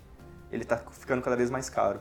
ele 0.51 0.63
está 0.63 0.77
ficando 0.77 1.21
cada 1.21 1.35
vez 1.35 1.51
mais 1.51 1.69
caro. 1.69 1.99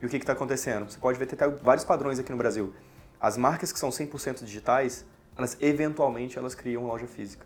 E 0.00 0.06
o 0.06 0.08
que 0.08 0.16
está 0.16 0.34
acontecendo? 0.34 0.88
Você 0.88 1.00
pode 1.00 1.18
ver 1.18 1.26
tem 1.26 1.36
vários 1.60 1.84
padrões 1.84 2.20
aqui 2.20 2.30
no 2.30 2.38
Brasil. 2.38 2.72
As 3.20 3.36
marcas 3.36 3.72
que 3.72 3.78
são 3.80 3.88
100% 3.88 4.44
digitais, 4.44 5.04
elas 5.36 5.56
eventualmente 5.60 6.38
elas 6.38 6.54
criam 6.54 6.86
loja 6.86 7.08
física. 7.08 7.44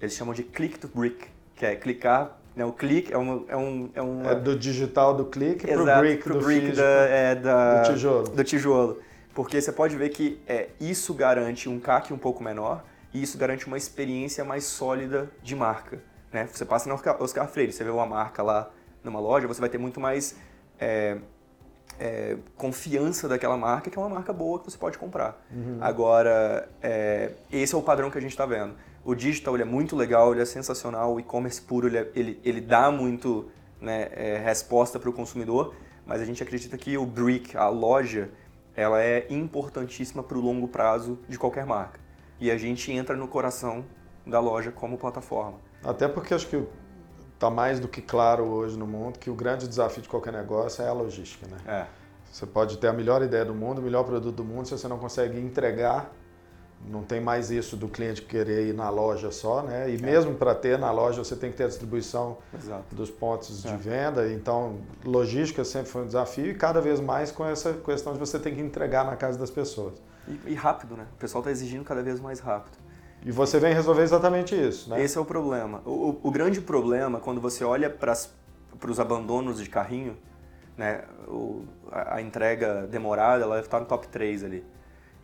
Eles 0.00 0.14
chamam 0.14 0.32
de 0.32 0.42
click 0.42 0.78
to 0.78 0.88
brick, 0.88 1.26
que 1.54 1.66
é 1.66 1.76
clicar, 1.76 2.38
né, 2.56 2.64
o 2.64 2.72
click 2.72 3.12
é 3.12 3.18
um 3.18 3.44
é 3.46 3.56
um 3.56 3.90
é, 3.94 4.00
uma... 4.00 4.30
é 4.30 4.34
do 4.36 4.56
digital 4.56 5.14
do 5.14 5.26
click 5.26 5.66
para 5.66 5.82
o 5.82 6.00
brick 6.00 6.22
pro 6.22 6.38
do 6.38 6.44
brick 6.44 6.60
físico, 6.60 6.76
da, 6.76 7.08
é, 7.08 7.34
da, 7.34 7.82
do 7.82 7.92
tijolo. 7.92 8.28
Do 8.28 8.44
tijolo. 8.44 9.00
Porque 9.34 9.60
você 9.60 9.72
pode 9.72 9.96
ver 9.96 10.08
que 10.08 10.40
é, 10.46 10.68
isso 10.80 11.12
garante 11.12 11.68
um 11.68 11.78
CAC 11.78 12.10
um 12.10 12.18
pouco 12.18 12.42
menor 12.42 12.82
e 13.14 13.22
isso 13.22 13.38
garante 13.38 13.66
uma 13.68 13.78
experiência 13.78 14.44
mais 14.44 14.64
sólida 14.64 15.30
de 15.40 15.54
marca. 15.54 16.02
Né? 16.32 16.48
Você 16.52 16.64
passa 16.64 16.88
no 16.88 17.00
Oscar 17.20 17.46
Freire, 17.48 17.72
você 17.72 17.84
vê 17.84 17.90
uma 17.90 18.04
marca 18.04 18.42
lá 18.42 18.68
numa 19.04 19.20
loja, 19.20 19.46
você 19.46 19.60
vai 19.60 19.70
ter 19.70 19.78
muito 19.78 20.00
mais 20.00 20.36
é, 20.80 21.18
é, 21.98 22.36
confiança 22.56 23.28
daquela 23.28 23.56
marca, 23.56 23.88
que 23.88 23.96
é 23.96 24.02
uma 24.02 24.08
marca 24.08 24.32
boa 24.32 24.58
que 24.58 24.64
você 24.64 24.76
pode 24.76 24.98
comprar. 24.98 25.40
Uhum. 25.52 25.78
Agora, 25.80 26.68
é, 26.82 27.32
esse 27.52 27.72
é 27.72 27.78
o 27.78 27.82
padrão 27.82 28.10
que 28.10 28.18
a 28.18 28.20
gente 28.20 28.32
está 28.32 28.44
vendo. 28.44 28.74
O 29.04 29.14
digital 29.14 29.54
ele 29.54 29.62
é 29.62 29.66
muito 29.66 29.94
legal, 29.94 30.32
ele 30.32 30.42
é 30.42 30.46
sensacional, 30.46 31.14
o 31.14 31.20
e-commerce 31.20 31.62
puro 31.62 31.86
ele, 31.86 31.98
é, 31.98 32.10
ele, 32.16 32.40
ele, 32.44 32.60
dá 32.60 32.90
muito 32.90 33.48
né, 33.80 34.08
é, 34.12 34.38
resposta 34.38 34.98
para 34.98 35.08
o 35.08 35.12
consumidor, 35.12 35.74
mas 36.04 36.20
a 36.20 36.24
gente 36.24 36.42
acredita 36.42 36.76
que 36.76 36.98
o 36.98 37.06
brick, 37.06 37.56
a 37.56 37.68
loja, 37.68 38.30
ela 38.74 39.00
é 39.00 39.26
importantíssima 39.30 40.22
para 40.22 40.36
o 40.36 40.40
longo 40.40 40.66
prazo 40.66 41.18
de 41.28 41.38
qualquer 41.38 41.64
marca. 41.64 42.03
E 42.44 42.50
a 42.50 42.58
gente 42.58 42.92
entra 42.92 43.16
no 43.16 43.26
coração 43.26 43.86
da 44.26 44.38
loja 44.38 44.70
como 44.70 44.98
plataforma. 44.98 45.54
Até 45.82 46.06
porque 46.06 46.34
acho 46.34 46.46
que 46.46 46.62
está 47.32 47.48
mais 47.48 47.80
do 47.80 47.88
que 47.88 48.02
claro 48.02 48.44
hoje 48.44 48.76
no 48.76 48.86
mundo 48.86 49.18
que 49.18 49.30
o 49.30 49.34
grande 49.34 49.66
desafio 49.66 50.02
de 50.02 50.10
qualquer 50.10 50.34
negócio 50.34 50.84
é 50.84 50.88
a 50.88 50.92
logística, 50.92 51.46
né? 51.46 51.56
É. 51.66 51.86
Você 52.30 52.44
pode 52.44 52.76
ter 52.76 52.88
a 52.88 52.92
melhor 52.92 53.22
ideia 53.22 53.46
do 53.46 53.54
mundo, 53.54 53.78
o 53.78 53.82
melhor 53.82 54.04
produto 54.04 54.34
do 54.34 54.44
mundo, 54.44 54.68
se 54.68 54.76
você 54.76 54.86
não 54.86 54.98
consegue 54.98 55.40
entregar, 55.40 56.12
não 56.86 57.02
tem 57.02 57.18
mais 57.18 57.50
isso 57.50 57.78
do 57.78 57.88
cliente 57.88 58.20
querer 58.20 58.66
ir 58.68 58.74
na 58.74 58.90
loja 58.90 59.30
só, 59.30 59.62
né? 59.62 59.88
E 59.88 59.94
é. 59.94 59.98
mesmo 59.98 60.34
para 60.34 60.54
ter 60.54 60.78
na 60.78 60.92
loja, 60.92 61.24
você 61.24 61.34
tem 61.34 61.50
que 61.50 61.56
ter 61.56 61.64
a 61.64 61.68
distribuição 61.68 62.36
Exato. 62.52 62.94
dos 62.94 63.10
pontos 63.10 63.64
é. 63.64 63.70
de 63.70 63.76
venda. 63.78 64.30
Então, 64.30 64.80
logística 65.02 65.64
sempre 65.64 65.88
foi 65.88 66.02
um 66.02 66.06
desafio 66.06 66.48
e 66.50 66.54
cada 66.54 66.82
vez 66.82 67.00
mais 67.00 67.30
com 67.30 67.46
essa 67.46 67.72
questão 67.72 68.12
de 68.12 68.18
você 68.18 68.38
ter 68.38 68.54
que 68.54 68.60
entregar 68.60 69.02
na 69.06 69.16
casa 69.16 69.38
das 69.38 69.50
pessoas. 69.50 69.94
E, 70.28 70.52
e 70.52 70.54
rápido, 70.54 70.96
né? 70.96 71.06
O 71.14 71.18
pessoal 71.18 71.40
está 71.40 71.50
exigindo 71.50 71.84
cada 71.84 72.02
vez 72.02 72.20
mais 72.20 72.40
rápido. 72.40 72.78
E 73.24 73.32
você 73.32 73.58
vem 73.58 73.72
resolver 73.72 74.02
exatamente 74.02 74.54
isso, 74.54 74.90
né? 74.90 75.02
Esse 75.02 75.16
é 75.16 75.20
o 75.20 75.24
problema. 75.24 75.80
O, 75.86 76.20
o, 76.22 76.30
grande 76.30 76.60
problema, 76.60 77.18
quando 77.18 77.40
você 77.40 77.64
olha 77.64 77.88
para 77.88 78.12
os 78.88 79.00
abandonos 79.00 79.62
de 79.62 79.68
carrinho, 79.68 80.16
né? 80.76 81.04
O, 81.26 81.64
a, 81.90 82.16
a, 82.16 82.22
entrega 82.22 82.86
demorada, 82.86 83.44
ela 83.44 83.60
está 83.60 83.80
no 83.80 83.86
top 83.86 84.08
3 84.08 84.44
ali. 84.44 84.64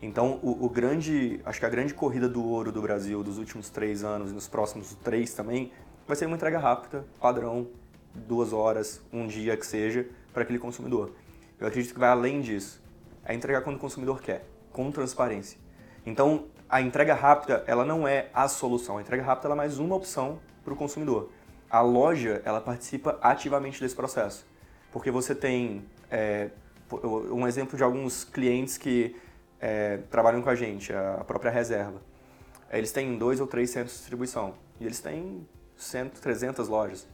Então, 0.01 0.39
o, 0.41 0.65
o, 0.65 0.69
grande, 0.69 1.39
acho 1.45 1.59
que 1.59 1.65
a 1.65 1.69
grande 1.69 1.93
corrida 1.93 2.27
do 2.27 2.43
ouro 2.43 2.71
do 2.71 2.81
Brasil 2.81 3.23
dos 3.23 3.37
últimos 3.37 3.69
três 3.69 4.03
anos 4.03 4.31
e 4.31 4.33
nos 4.33 4.47
próximos 4.47 4.95
três 5.03 5.33
também, 5.35 5.71
vai 6.07 6.15
ser 6.15 6.25
uma 6.25 6.35
entrega 6.35 6.57
rápida, 6.57 7.05
padrão, 7.19 7.67
duas 8.15 8.51
horas, 8.51 8.99
um 9.13 9.27
dia 9.27 9.55
que 9.55 9.65
seja, 9.65 10.07
para 10.33 10.41
aquele 10.41 10.57
consumidor. 10.57 11.11
Eu 11.59 11.67
acredito 11.67 11.93
que 11.93 11.99
vai 11.99 12.09
além 12.09 12.41
disso. 12.41 12.81
É 13.23 13.35
entregar 13.35 13.61
quando 13.61 13.75
o 13.75 13.79
consumidor 13.79 14.19
quer, 14.19 14.43
com 14.71 14.91
transparência. 14.91 15.59
Então, 16.05 16.45
a 16.69 16.81
entrega 16.81 17.13
rápida, 17.13 17.63
ela 17.67 17.83
não 17.83 18.07
é 18.07 18.29
a 18.33 18.47
solução. 18.47 18.97
A 18.97 19.01
entrega 19.01 19.23
rápida 19.23 19.53
é 19.53 19.55
mais 19.55 19.77
uma 19.77 19.95
opção 19.95 20.39
para 20.63 20.73
o 20.73 20.75
consumidor. 20.75 21.29
A 21.69 21.81
loja, 21.81 22.41
ela 22.45 22.61
participa 22.61 23.17
ativamente 23.21 23.79
desse 23.79 23.95
processo. 23.95 24.45
Porque 24.91 25.11
você 25.11 25.35
tem 25.35 25.85
é, 26.09 26.49
um 27.31 27.47
exemplo 27.47 27.77
de 27.77 27.83
alguns 27.83 28.23
clientes 28.23 28.77
que 28.77 29.15
é, 29.59 29.99
trabalham 30.09 30.41
com 30.41 30.49
a 30.49 30.55
gente, 30.55 30.93
a 30.93 31.23
própria 31.25 31.51
reserva. 31.51 32.01
Eles 32.71 32.91
têm 32.91 33.17
dois 33.17 33.39
ou 33.39 33.47
três 33.47 33.69
centros 33.69 33.93
de 33.93 33.99
distribuição 33.99 34.53
e 34.79 34.85
eles 34.85 34.99
têm 34.99 35.45
100, 35.75 36.09
300 36.09 36.67
lojas. 36.67 37.07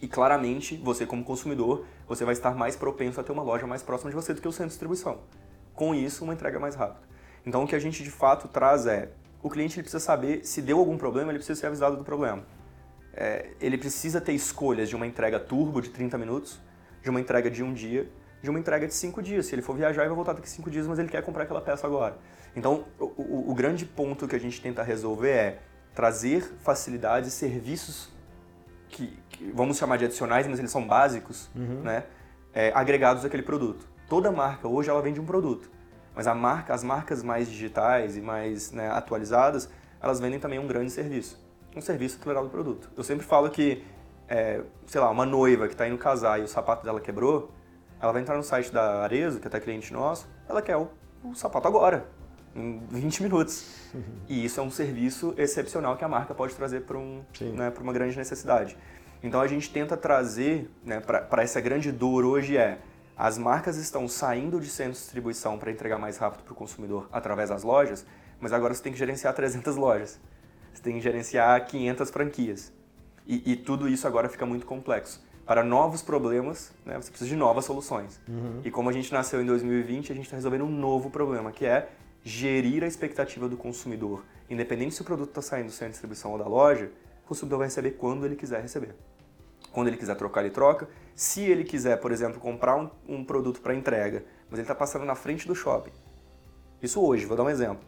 E 0.00 0.06
claramente, 0.06 0.76
você 0.76 1.06
como 1.06 1.24
consumidor, 1.24 1.86
você 2.06 2.24
vai 2.24 2.34
estar 2.34 2.54
mais 2.54 2.76
propenso 2.76 3.20
a 3.20 3.24
ter 3.24 3.32
uma 3.32 3.42
loja 3.42 3.66
mais 3.66 3.82
próxima 3.82 4.10
de 4.10 4.16
você 4.16 4.34
do 4.34 4.40
que 4.40 4.48
o 4.48 4.52
centro 4.52 4.66
de 4.66 4.72
distribuição. 4.72 5.18
Com 5.76 5.94
isso, 5.94 6.24
uma 6.24 6.34
entrega 6.34 6.58
mais 6.58 6.74
rápida. 6.74 7.06
Então, 7.46 7.62
o 7.62 7.66
que 7.68 7.76
a 7.76 7.78
gente 7.78 8.02
de 8.02 8.10
fato 8.10 8.48
traz 8.48 8.86
é, 8.86 9.10
o 9.40 9.48
cliente 9.48 9.76
ele 9.76 9.84
precisa 9.84 10.04
saber 10.04 10.44
se 10.44 10.60
deu 10.60 10.78
algum 10.78 10.98
problema, 10.98 11.30
ele 11.30 11.38
precisa 11.38 11.60
ser 11.60 11.68
avisado 11.68 11.96
do 11.96 12.02
problema. 12.02 12.42
É, 13.14 13.50
ele 13.60 13.78
precisa 13.78 14.20
ter 14.20 14.32
escolhas 14.32 14.88
de 14.88 14.96
uma 14.96 15.06
entrega 15.06 15.38
turbo 15.38 15.80
de 15.80 15.90
30 15.90 16.18
minutos, 16.18 16.60
de 17.00 17.08
uma 17.08 17.20
entrega 17.20 17.48
de 17.48 17.62
um 17.62 17.72
dia 17.72 18.10
de 18.42 18.50
uma 18.50 18.58
entrega 18.58 18.86
de 18.86 18.94
cinco 18.94 19.22
dias. 19.22 19.46
Se 19.46 19.54
ele 19.54 19.62
for 19.62 19.76
viajar, 19.76 20.02
ele 20.02 20.08
vai 20.08 20.16
voltar 20.16 20.32
daqui 20.32 20.48
cinco 20.48 20.70
dias, 20.70 20.86
mas 20.86 20.98
ele 20.98 21.08
quer 21.08 21.22
comprar 21.22 21.44
aquela 21.44 21.60
peça 21.60 21.86
agora. 21.86 22.16
Então, 22.54 22.84
o, 22.98 23.04
o, 23.04 23.50
o 23.50 23.54
grande 23.54 23.84
ponto 23.84 24.26
que 24.26 24.36
a 24.36 24.40
gente 24.40 24.60
tenta 24.60 24.82
resolver 24.82 25.30
é 25.30 25.58
trazer 25.94 26.42
facilidades 26.60 27.32
e 27.32 27.36
serviços 27.36 28.08
que, 28.88 29.18
que, 29.28 29.50
vamos 29.52 29.76
chamar 29.76 29.96
de 29.96 30.04
adicionais, 30.04 30.46
mas 30.46 30.58
eles 30.58 30.70
são 30.70 30.86
básicos, 30.86 31.50
uhum. 31.54 31.82
né? 31.82 32.04
É, 32.54 32.72
agregados 32.74 33.24
àquele 33.24 33.42
produto. 33.42 33.86
Toda 34.08 34.30
marca 34.30 34.68
hoje 34.68 34.88
ela 34.88 35.02
vende 35.02 35.20
um 35.20 35.24
produto, 35.24 35.68
mas 36.14 36.26
a 36.26 36.34
marca, 36.34 36.72
as 36.72 36.84
marcas 36.84 37.22
mais 37.22 37.50
digitais 37.50 38.16
e 38.16 38.20
mais 38.20 38.70
né, 38.70 38.88
atualizadas, 38.88 39.68
elas 40.00 40.20
vendem 40.20 40.38
também 40.38 40.58
um 40.58 40.66
grande 40.66 40.92
serviço, 40.92 41.44
um 41.74 41.80
serviço 41.80 42.18
acelerado 42.20 42.44
do 42.44 42.50
produto. 42.50 42.88
Eu 42.96 43.02
sempre 43.02 43.26
falo 43.26 43.50
que, 43.50 43.84
é, 44.28 44.62
sei 44.86 45.00
lá, 45.00 45.10
uma 45.10 45.26
noiva 45.26 45.66
que 45.66 45.74
está 45.74 45.88
indo 45.88 45.98
casar 45.98 46.38
e 46.38 46.44
o 46.44 46.48
sapato 46.48 46.84
dela 46.84 47.00
quebrou, 47.00 47.50
ela 48.00 48.12
vai 48.12 48.22
entrar 48.22 48.36
no 48.36 48.44
site 48.44 48.72
da 48.72 49.02
Arezo, 49.02 49.40
que 49.40 49.46
é 49.46 49.48
até 49.48 49.58
cliente 49.58 49.92
nosso, 49.92 50.28
ela 50.48 50.62
quer 50.62 50.76
o, 50.76 50.88
o 51.24 51.34
sapato 51.34 51.66
agora, 51.66 52.06
em 52.54 52.78
20 52.88 53.22
minutos. 53.22 53.74
E 54.28 54.44
isso 54.44 54.60
é 54.60 54.62
um 54.62 54.70
serviço 54.70 55.32
excepcional 55.38 55.96
que 55.96 56.04
a 56.04 56.08
marca 56.08 56.34
pode 56.34 56.54
trazer 56.54 56.82
para 56.82 56.98
um, 56.98 57.22
né, 57.40 57.72
uma 57.80 57.92
grande 57.94 58.14
necessidade. 58.18 58.76
Então 59.22 59.40
a 59.40 59.46
gente 59.46 59.72
tenta 59.72 59.96
trazer 59.96 60.70
né, 60.84 61.00
para 61.00 61.42
essa 61.42 61.60
grande 61.62 61.90
dor 61.90 62.24
hoje 62.24 62.58
é 62.58 62.78
as 63.16 63.38
marcas 63.38 63.76
estão 63.76 64.06
saindo 64.06 64.60
de 64.60 64.68
centro 64.68 64.92
de 64.92 64.98
distribuição 64.98 65.58
para 65.58 65.70
entregar 65.70 65.98
mais 65.98 66.18
rápido 66.18 66.44
para 66.44 66.52
o 66.52 66.56
consumidor 66.56 67.08
através 67.10 67.48
das 67.48 67.62
lojas, 67.62 68.04
mas 68.40 68.52
agora 68.52 68.74
você 68.74 68.82
tem 68.82 68.92
que 68.92 68.98
gerenciar 68.98 69.32
300 69.34 69.76
lojas. 69.76 70.20
Você 70.74 70.82
tem 70.82 70.94
que 70.94 71.00
gerenciar 71.00 71.64
500 71.66 72.10
franquias. 72.10 72.72
E, 73.26 73.52
e 73.52 73.56
tudo 73.56 73.88
isso 73.88 74.06
agora 74.06 74.28
fica 74.28 74.44
muito 74.44 74.66
complexo 74.66 75.24
para 75.46 75.62
novos 75.62 76.02
problemas, 76.02 76.72
né, 76.84 76.96
você 76.96 77.08
precisa 77.08 77.30
de 77.30 77.36
novas 77.36 77.64
soluções. 77.64 78.20
Uhum. 78.28 78.60
E 78.64 78.70
como 78.70 78.90
a 78.90 78.92
gente 78.92 79.12
nasceu 79.12 79.40
em 79.40 79.46
2020, 79.46 80.10
a 80.10 80.14
gente 80.14 80.24
está 80.24 80.34
resolvendo 80.34 80.64
um 80.64 80.70
novo 80.70 81.08
problema, 81.08 81.52
que 81.52 81.64
é 81.64 81.88
gerir 82.24 82.82
a 82.82 82.86
expectativa 82.88 83.48
do 83.48 83.56
consumidor. 83.56 84.24
Independente 84.50 84.96
se 84.96 85.02
o 85.02 85.04
produto 85.04 85.28
está 85.28 85.40
saindo 85.40 85.66
do 85.66 85.70
centro 85.70 85.86
de 85.86 85.92
distribuição 85.92 86.32
ou 86.32 86.38
da 86.38 86.46
loja, 86.48 86.90
o 87.24 87.28
consumidor 87.28 87.60
vai 87.60 87.68
receber 87.68 87.92
quando 87.92 88.26
ele 88.26 88.34
quiser 88.34 88.60
receber. 88.60 88.96
Quando 89.70 89.86
ele 89.86 89.96
quiser 89.96 90.16
trocar, 90.16 90.40
ele 90.40 90.50
troca. 90.50 90.88
Se 91.16 91.40
ele 91.40 91.64
quiser, 91.64 91.96
por 91.96 92.12
exemplo, 92.12 92.38
comprar 92.38 92.76
um, 92.76 92.90
um 93.08 93.24
produto 93.24 93.62
para 93.62 93.74
entrega, 93.74 94.22
mas 94.50 94.58
ele 94.58 94.64
está 94.64 94.74
passando 94.74 95.06
na 95.06 95.14
frente 95.14 95.48
do 95.48 95.54
shopping. 95.54 95.92
Isso 96.82 97.02
hoje, 97.02 97.24
vou 97.24 97.34
dar 97.34 97.44
um 97.44 97.48
exemplo. 97.48 97.82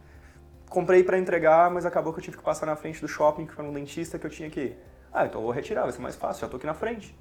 Comprei 0.67 1.03
para 1.03 1.19
entregar, 1.19 1.69
mas 1.69 1.85
acabou 1.85 2.11
que 2.11 2.17
eu 2.17 2.23
tive 2.23 2.37
que 2.37 2.43
passar 2.43 2.65
na 2.65 2.75
frente 2.75 2.99
do 2.99 3.07
shopping, 3.07 3.45
foi 3.45 3.63
um 3.63 3.71
dentista 3.71 4.17
que 4.17 4.25
eu 4.25 4.31
tinha 4.31 4.49
que 4.49 4.59
ir. 4.59 4.77
Ah, 5.13 5.27
então 5.27 5.41
eu 5.41 5.45
vou 5.45 5.51
retirar, 5.51 5.83
vai 5.83 5.91
ser 5.91 6.01
mais 6.01 6.15
fácil, 6.15 6.41
já 6.41 6.47
estou 6.47 6.57
aqui 6.57 6.65
na 6.65 6.73
frente. 6.73 7.15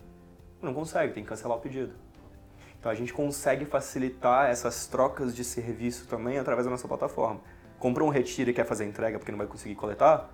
Não 0.62 0.72
consegue, 0.72 1.12
tem 1.12 1.22
que 1.22 1.28
cancelar 1.28 1.58
o 1.58 1.60
pedido. 1.60 1.92
Então 2.80 2.90
a 2.90 2.94
gente 2.94 3.12
consegue 3.12 3.66
facilitar 3.66 4.48
essas 4.48 4.86
trocas 4.86 5.36
de 5.36 5.44
serviço 5.44 6.08
também 6.08 6.38
através 6.38 6.64
da 6.64 6.70
nossa 6.70 6.88
plataforma. 6.88 7.42
Comprou 7.78 8.08
um 8.08 8.10
retiro 8.10 8.48
e 8.48 8.54
quer 8.54 8.64
fazer 8.64 8.86
entrega 8.86 9.18
porque 9.18 9.30
não 9.30 9.38
vai 9.38 9.46
conseguir 9.46 9.74
coletar? 9.74 10.30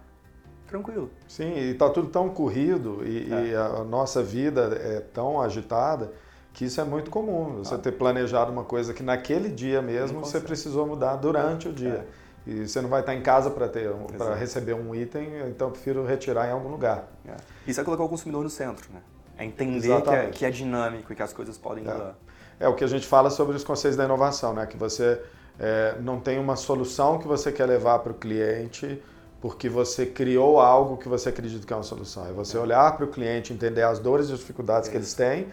Tranquilo. 0.75 1.09
Sim, 1.29 1.53
e 1.55 1.71
está 1.71 1.89
tudo 1.89 2.09
tão 2.09 2.29
corrido 2.31 3.01
e, 3.07 3.33
é. 3.33 3.47
e, 3.47 3.55
a 3.55 3.85
nossa 3.85 4.25
vida 4.25 4.77
é 4.83 4.99
tão 4.99 5.41
agitada 5.41 6.11
que 6.53 6.65
isso 6.65 6.81
é 6.81 6.85
muito 6.85 7.13
comum. 7.13 7.59
Você 7.59 7.77
ah. 7.77 7.79
ter 7.79 7.93
planejado 7.93 8.51
uma 8.51 8.65
coisa 8.65 8.93
que 8.93 9.01
naquele 9.01 9.51
dia 9.51 9.81
mesmo 9.81 10.19
você 10.19 10.41
precisou 10.41 10.85
mudar 10.85 11.15
durante 11.15 11.69
o 11.69 11.73
dia. 11.73 12.05
É. 12.47 12.51
E 12.51 12.69
você 12.69 12.81
não 12.81 12.89
vai 12.89 13.01
estar 13.01 13.15
em 13.15 13.23
casa 13.23 13.53
para 13.53 13.69
ter 13.69 13.89
para 14.19 14.35
receber 14.35 14.75
um 14.75 14.93
item, 14.93 15.49
então 15.49 15.69
eu 15.69 15.71
prefiro 15.71 16.05
retirar 16.05 16.49
em 16.49 16.51
algum 16.51 16.69
lugar. 16.69 17.09
É. 17.25 17.37
Isso 17.69 17.81
é 17.81 17.85
colocar 17.85 18.03
o 18.03 18.09
consumidor 18.09 18.43
no 18.43 18.51
centro, 18.51 18.93
né? 18.93 19.01
É 19.39 19.45
entender 19.45 20.03
que 20.03 20.11
é, 20.11 20.27
que 20.27 20.45
é, 20.45 20.51
dinâmico 20.51 21.13
e 21.13 21.17
que 21.17 21.23
as 21.23 21.33
coisas 21.33 21.57
podem 21.57 21.87
é. 21.87 21.93
mudar. 21.93 22.19
É 22.59 22.67
o 22.67 22.75
que 22.75 22.83
a 22.83 22.89
gente 22.89 23.07
fala 23.07 23.31
sobre 23.31 23.55
os 23.55 23.63
conceitos 23.63 23.97
da 23.97 24.05
inovação, 24.05 24.53
né? 24.53 24.67
Que 24.67 24.77
você 24.77 25.21
é, 25.57 25.97
não 26.01 26.19
tem 26.19 26.37
uma 26.41 26.57
solução 26.57 27.21
que 27.21 27.29
você 27.29 27.53
quer 27.53 27.67
levar 27.67 28.01
para 28.01 28.11
o 28.11 28.15
cliente 28.15 29.01
porque 29.45 29.69
você 29.69 30.07
criou 30.07 30.59
algo 30.59 30.97
que 30.97 31.07
você 31.07 31.29
acredita 31.29 31.67
que 31.67 31.71
é 31.71 31.77
uma 31.77 31.83
solução. 31.83 32.27
É 32.27 32.33
você 32.33 32.57
olhar 32.57 32.97
para 32.97 33.05
o 33.05 33.09
cliente, 33.09 33.53
entender 33.53 33.83
as 33.83 33.99
dores 33.99 34.31
e 34.31 34.33
as 34.33 34.39
dificuldades 34.39 34.89
que 34.89 34.97
eles 34.97 35.13
têm 35.13 35.49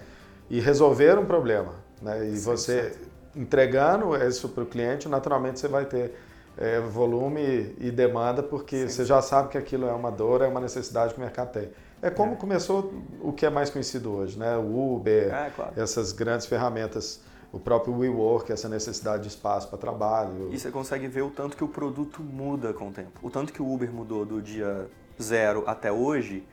e 0.49 0.61
resolver 0.61 1.19
um 1.19 1.25
problema. 1.25 1.73
Né? 2.01 2.29
E 2.29 2.39
você 2.39 2.95
entregando 3.35 4.15
isso 4.15 4.47
para 4.47 4.63
o 4.63 4.65
cliente, 4.65 5.09
naturalmente 5.09 5.59
você 5.59 5.67
vai 5.67 5.83
ter 5.83 6.17
é, 6.57 6.79
volume 6.79 7.75
e 7.81 7.91
demanda 7.91 8.41
porque 8.41 8.87
Sim. 8.87 8.87
você 8.87 9.03
já 9.03 9.21
sabe 9.21 9.49
que 9.49 9.57
aquilo 9.57 9.85
é 9.85 9.91
uma 9.91 10.09
dor, 10.09 10.41
é 10.41 10.47
uma 10.47 10.61
necessidade 10.61 11.13
que 11.13 11.19
o 11.19 11.21
mercado 11.21 11.51
tem. 11.51 11.67
É 12.01 12.09
como 12.09 12.31
é. 12.31 12.35
começou 12.37 12.93
o 13.21 13.33
que 13.33 13.45
é 13.45 13.49
mais 13.49 13.69
conhecido 13.69 14.09
hoje, 14.09 14.39
né? 14.39 14.55
O 14.55 14.95
Uber, 14.95 15.33
é, 15.33 15.51
claro. 15.53 15.73
essas 15.75 16.13
grandes 16.13 16.47
ferramentas, 16.47 17.19
o 17.51 17.59
próprio 17.59 17.97
WeWork, 17.97 18.51
essa 18.51 18.69
necessidade 18.69 19.23
de 19.23 19.29
espaço 19.29 19.67
para 19.67 19.77
trabalho. 19.77 20.49
E 20.51 20.59
você 20.59 20.71
consegue 20.71 21.07
ver 21.07 21.21
o 21.21 21.29
tanto 21.29 21.57
que 21.57 21.63
o 21.63 21.67
produto 21.67 22.21
muda 22.21 22.73
com 22.73 22.89
o 22.89 22.91
tempo. 22.91 23.19
O 23.21 23.29
tanto 23.29 23.51
que 23.51 23.61
o 23.61 23.71
Uber 23.71 23.91
mudou 23.91 24.25
do 24.25 24.41
dia 24.41 24.89
zero 25.21 25.63
até 25.67 25.91
hoje, 25.91 26.43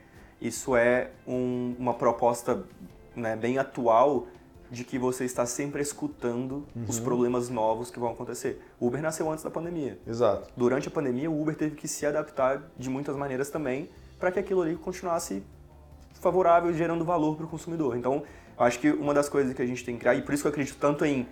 isso 0.41 0.75
é 0.75 1.11
um, 1.27 1.75
uma 1.79 1.93
proposta 1.93 2.63
né, 3.15 3.35
bem 3.35 3.57
atual 3.57 4.27
de 4.71 4.83
que 4.83 4.99
você 4.99 5.25
está 5.25 5.45
sempre 5.45 5.81
escutando 5.81 6.65
uhum. 6.75 6.85
os 6.87 6.99
problemas 6.99 7.49
novos 7.49 7.89
que 7.89 7.99
vão 7.99 8.11
acontecer. 8.11 8.61
O 8.79 8.87
Uber 8.87 9.01
nasceu 9.01 9.29
antes 9.31 9.43
da 9.43 9.49
pandemia. 9.49 9.97
Exato. 10.05 10.47
Durante 10.55 10.87
a 10.87 10.91
pandemia, 10.91 11.29
o 11.29 11.41
Uber 11.41 11.55
teve 11.55 11.75
que 11.75 11.87
se 11.87 12.05
adaptar 12.05 12.61
de 12.77 12.89
muitas 12.89 13.15
maneiras 13.15 13.49
também 13.49 13.89
para 14.19 14.31
que 14.31 14.37
aquilo 14.37 14.61
ali 14.61 14.75
continuasse 14.75 15.41
favorável 16.19 16.69
e 16.69 16.73
gerando 16.73 17.03
valor 17.03 17.35
para 17.35 17.45
o 17.45 17.49
consumidor. 17.49 17.97
Então, 17.97 18.23
acho 18.59 18.79
que 18.79 18.89
uma 18.89 19.13
das 19.13 19.29
coisas 19.29 19.53
que 19.53 19.61
a 19.61 19.65
gente 19.65 19.83
tem 19.83 19.95
que 19.95 20.01
criar, 20.01 20.15
e 20.15 20.21
por 20.21 20.33
isso 20.33 20.43
que 20.43 20.47
eu 20.47 20.51
acredito 20.51 20.77
tanto 20.79 21.05
em 21.05 21.27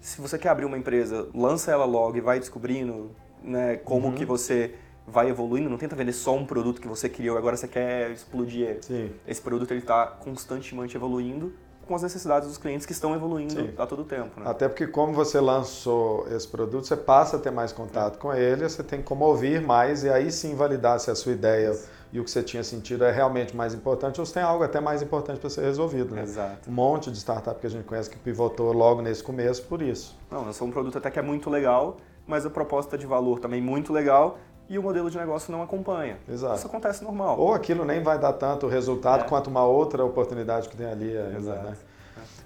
se 0.00 0.20
você 0.20 0.36
quer 0.36 0.48
abrir 0.48 0.64
uma 0.64 0.76
empresa, 0.76 1.28
lança 1.32 1.70
ela 1.70 1.84
logo 1.84 2.16
e 2.16 2.20
vai 2.20 2.40
descobrindo 2.40 3.12
né, 3.42 3.76
como 3.76 4.08
uhum. 4.08 4.14
que 4.14 4.24
você 4.24 4.74
vai 5.06 5.28
evoluindo, 5.28 5.70
não 5.70 5.78
tenta 5.78 5.94
vender 5.94 6.12
só 6.12 6.34
um 6.36 6.44
produto 6.44 6.80
que 6.80 6.88
você 6.88 7.08
criou 7.08 7.36
e 7.36 7.38
agora 7.38 7.56
você 7.56 7.68
quer 7.68 8.10
explodir 8.10 8.66
ele. 8.68 8.82
Sim. 8.82 9.10
Esse 9.26 9.40
produto 9.40 9.70
ele 9.70 9.80
está 9.80 10.06
constantemente 10.06 10.96
evoluindo 10.96 11.52
com 11.92 11.96
as 11.96 12.02
necessidades 12.02 12.48
dos 12.48 12.56
clientes 12.56 12.86
que 12.86 12.92
estão 12.92 13.14
evoluindo 13.14 13.52
Sim. 13.52 13.74
a 13.76 13.86
todo 13.86 14.02
tempo. 14.02 14.40
Né? 14.40 14.48
Até 14.48 14.66
porque 14.66 14.86
como 14.86 15.12
você 15.12 15.38
lançou 15.38 16.26
esse 16.34 16.48
produto, 16.48 16.86
você 16.86 16.96
passa 16.96 17.36
a 17.36 17.38
ter 17.38 17.50
mais 17.50 17.70
contato 17.70 18.18
com 18.18 18.32
ele, 18.32 18.66
você 18.66 18.82
tem 18.82 19.02
como 19.02 19.26
ouvir 19.26 19.60
mais 19.60 20.02
e 20.02 20.08
aí 20.08 20.32
sim 20.32 20.54
validar 20.54 20.98
se 21.00 21.10
a 21.10 21.14
sua 21.14 21.32
ideia 21.32 21.78
e 22.10 22.18
o 22.18 22.24
que 22.24 22.30
você 22.30 22.42
tinha 22.42 22.64
sentido 22.64 23.04
é 23.04 23.12
realmente 23.12 23.54
mais 23.54 23.74
importante 23.74 24.18
ou 24.18 24.24
se 24.24 24.32
tem 24.32 24.42
algo 24.42 24.64
até 24.64 24.80
mais 24.80 25.02
importante 25.02 25.38
para 25.38 25.50
ser 25.50 25.64
resolvido. 25.64 26.14
Né? 26.14 26.22
Exato. 26.22 26.70
Um 26.70 26.72
monte 26.72 27.10
de 27.10 27.18
startup 27.18 27.60
que 27.60 27.66
a 27.66 27.70
gente 27.70 27.84
conhece 27.84 28.08
que 28.08 28.18
pivotou 28.18 28.72
logo 28.72 29.02
nesse 29.02 29.22
começo 29.22 29.62
por 29.64 29.82
isso. 29.82 30.16
Não, 30.30 30.50
somos 30.50 30.62
um 30.62 30.70
produto 30.70 30.96
até 30.96 31.10
que 31.10 31.18
é 31.18 31.22
muito 31.22 31.50
legal, 31.50 31.98
mas 32.26 32.46
a 32.46 32.50
proposta 32.50 32.96
de 32.96 33.06
valor 33.06 33.38
também 33.38 33.60
muito 33.60 33.92
legal 33.92 34.38
e 34.68 34.78
o 34.78 34.82
modelo 34.82 35.10
de 35.10 35.18
negócio 35.18 35.52
não 35.52 35.62
acompanha. 35.62 36.18
Exato. 36.28 36.56
Isso 36.56 36.66
acontece 36.66 37.04
normal. 37.04 37.38
Ou 37.38 37.52
aquilo 37.52 37.84
nem 37.84 38.02
vai 38.02 38.18
dar 38.18 38.32
tanto 38.32 38.66
resultado 38.66 39.24
é. 39.24 39.28
quanto 39.28 39.48
uma 39.48 39.64
outra 39.64 40.04
oportunidade 40.04 40.68
que 40.68 40.76
tem 40.76 40.86
ali 40.86 41.16
ainda, 41.16 41.38
Exato. 41.38 41.64
Né? 41.64 41.76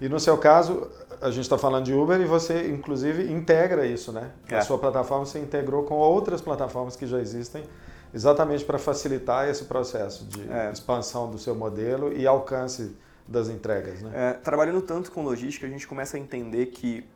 E 0.00 0.08
no 0.08 0.20
seu 0.20 0.36
caso, 0.36 0.88
a 1.20 1.30
gente 1.30 1.42
está 1.42 1.56
falando 1.56 1.84
de 1.84 1.94
Uber 1.94 2.20
e 2.20 2.26
você, 2.26 2.68
inclusive, 2.68 3.32
integra 3.32 3.86
isso, 3.86 4.12
né? 4.12 4.30
É. 4.48 4.56
A 4.56 4.62
sua 4.62 4.78
plataforma 4.78 5.24
você 5.24 5.38
integrou 5.38 5.84
com 5.84 5.94
outras 5.94 6.40
plataformas 6.40 6.96
que 6.96 7.06
já 7.06 7.18
existem 7.18 7.64
exatamente 8.12 8.64
para 8.64 8.78
facilitar 8.78 9.48
esse 9.48 9.64
processo 9.64 10.24
de 10.24 10.50
é. 10.50 10.70
expansão 10.72 11.30
do 11.30 11.38
seu 11.38 11.54
modelo 11.54 12.12
e 12.12 12.26
alcance 12.26 12.96
das 13.26 13.48
entregas. 13.48 14.02
Né? 14.02 14.10
É, 14.14 14.32
trabalhando 14.34 14.80
tanto 14.82 15.10
com 15.10 15.22
logística, 15.22 15.66
a 15.66 15.70
gente 15.70 15.86
começa 15.86 16.16
a 16.16 16.20
entender 16.20 16.66
que 16.66 17.06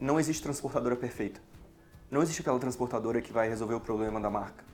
não 0.00 0.20
existe 0.20 0.42
transportadora 0.42 0.94
perfeita. 0.94 1.40
Não 2.10 2.22
existe 2.22 2.40
aquela 2.40 2.58
transportadora 2.58 3.20
que 3.20 3.32
vai 3.32 3.48
resolver 3.48 3.74
o 3.74 3.80
problema 3.80 4.20
da 4.20 4.30
marca. 4.30 4.64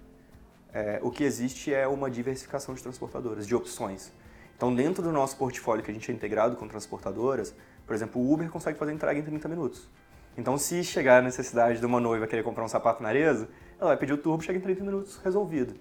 É, 0.73 1.01
o 1.03 1.11
que 1.11 1.25
existe 1.25 1.73
é 1.73 1.87
uma 1.87 2.11
diversificação 2.11 2.75
de 2.75 2.83
transportadoras, 2.83 3.47
de 3.47 3.55
opções. 3.55 4.13
Então, 4.57 4.75
dentro 4.75 5.03
do 5.03 5.11
nosso 5.11 5.37
portfólio 5.37 5.83
que 5.83 5.91
a 5.91 5.95
gente 5.95 6.11
é 6.11 6.15
integrado 6.15 6.57
com 6.57 6.69
transportadoras, 6.69 7.55
por 7.87 7.95
exemplo, 7.95 8.21
o 8.21 8.33
Uber 8.33 8.51
consegue 8.51 8.79
fazer 8.79 8.93
entrega 8.93 9.19
em 9.19 9.23
30 9.23 9.49
minutos. 9.49 9.89
Então, 10.37 10.57
se 10.57 10.85
chegar 10.85 11.19
a 11.19 11.23
necessidade 11.23 11.79
de 11.79 11.87
uma 11.87 12.01
noiva 12.01 12.27
querer 12.27 12.43
comprar 12.43 12.65
um 12.65 12.69
sapato 12.69 13.03
na 13.03 13.09
Arezzo, 13.09 13.49
ela 13.79 13.89
vai 13.89 13.97
pedir 13.97 14.13
o 14.13 14.19
turbo, 14.19 14.43
chega 14.43 14.59
em 14.59 14.63
30 14.63 14.85
minutos, 14.85 15.19
resolvido. 15.23 15.75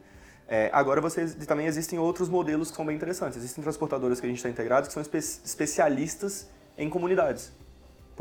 É, 0.47 0.69
agora 0.73 0.99
vocês, 0.99 1.35
também 1.45 1.65
existem 1.65 1.99
outros 1.99 2.27
modelos 2.27 2.71
que 2.71 2.75
são 2.75 2.85
bem 2.85 2.95
interessantes. 2.95 3.37
Existem 3.37 3.61
transportadoras 3.61 4.19
que 4.19 4.25
a 4.25 4.29
gente 4.29 4.37
está 4.37 4.49
integrado 4.49 4.87
que 4.87 4.93
são 4.93 5.01
espe 5.01 5.17
especialistas 5.17 6.49
em 6.77 6.89
comunidades. 6.89 7.53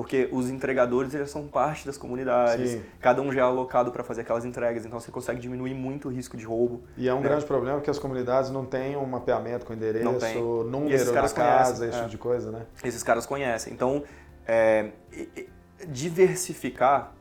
Porque 0.01 0.31
os 0.33 0.49
entregadores 0.49 1.13
eles 1.13 1.31
são 1.31 1.47
parte 1.47 1.85
das 1.85 1.99
comunidades, 1.99 2.71
Sim. 2.71 2.83
cada 3.03 3.21
um 3.21 3.31
já 3.31 3.41
é 3.41 3.45
alocado 3.45 3.93
para 3.93 4.03
fazer 4.03 4.23
aquelas 4.23 4.47
entregas, 4.47 4.87
então 4.87 4.99
você 4.99 5.11
consegue 5.11 5.39
diminuir 5.39 5.75
muito 5.75 6.09
o 6.09 6.11
risco 6.11 6.39
de 6.39 6.47
roubo. 6.47 6.83
E 6.97 7.07
é 7.07 7.13
um 7.13 7.19
né? 7.19 7.29
grande 7.29 7.45
problema 7.45 7.83
que 7.83 7.91
as 7.91 7.99
comunidades 7.99 8.51
não 8.51 8.65
têm 8.65 8.97
um 8.97 9.05
mapeamento 9.05 9.67
com 9.67 9.75
endereço, 9.75 10.07
número 10.65 11.13
na 11.13 11.29
casa, 11.29 11.35
conhecem, 11.35 11.89
esse 11.89 11.97
tipo 11.99 12.07
é. 12.07 12.09
de 12.09 12.17
coisa, 12.17 12.51
né? 12.51 12.63
Esses 12.83 13.03
caras 13.03 13.27
conhecem. 13.27 13.75
Então, 13.75 14.03
é, 14.49 14.89
diversificar 15.87 17.13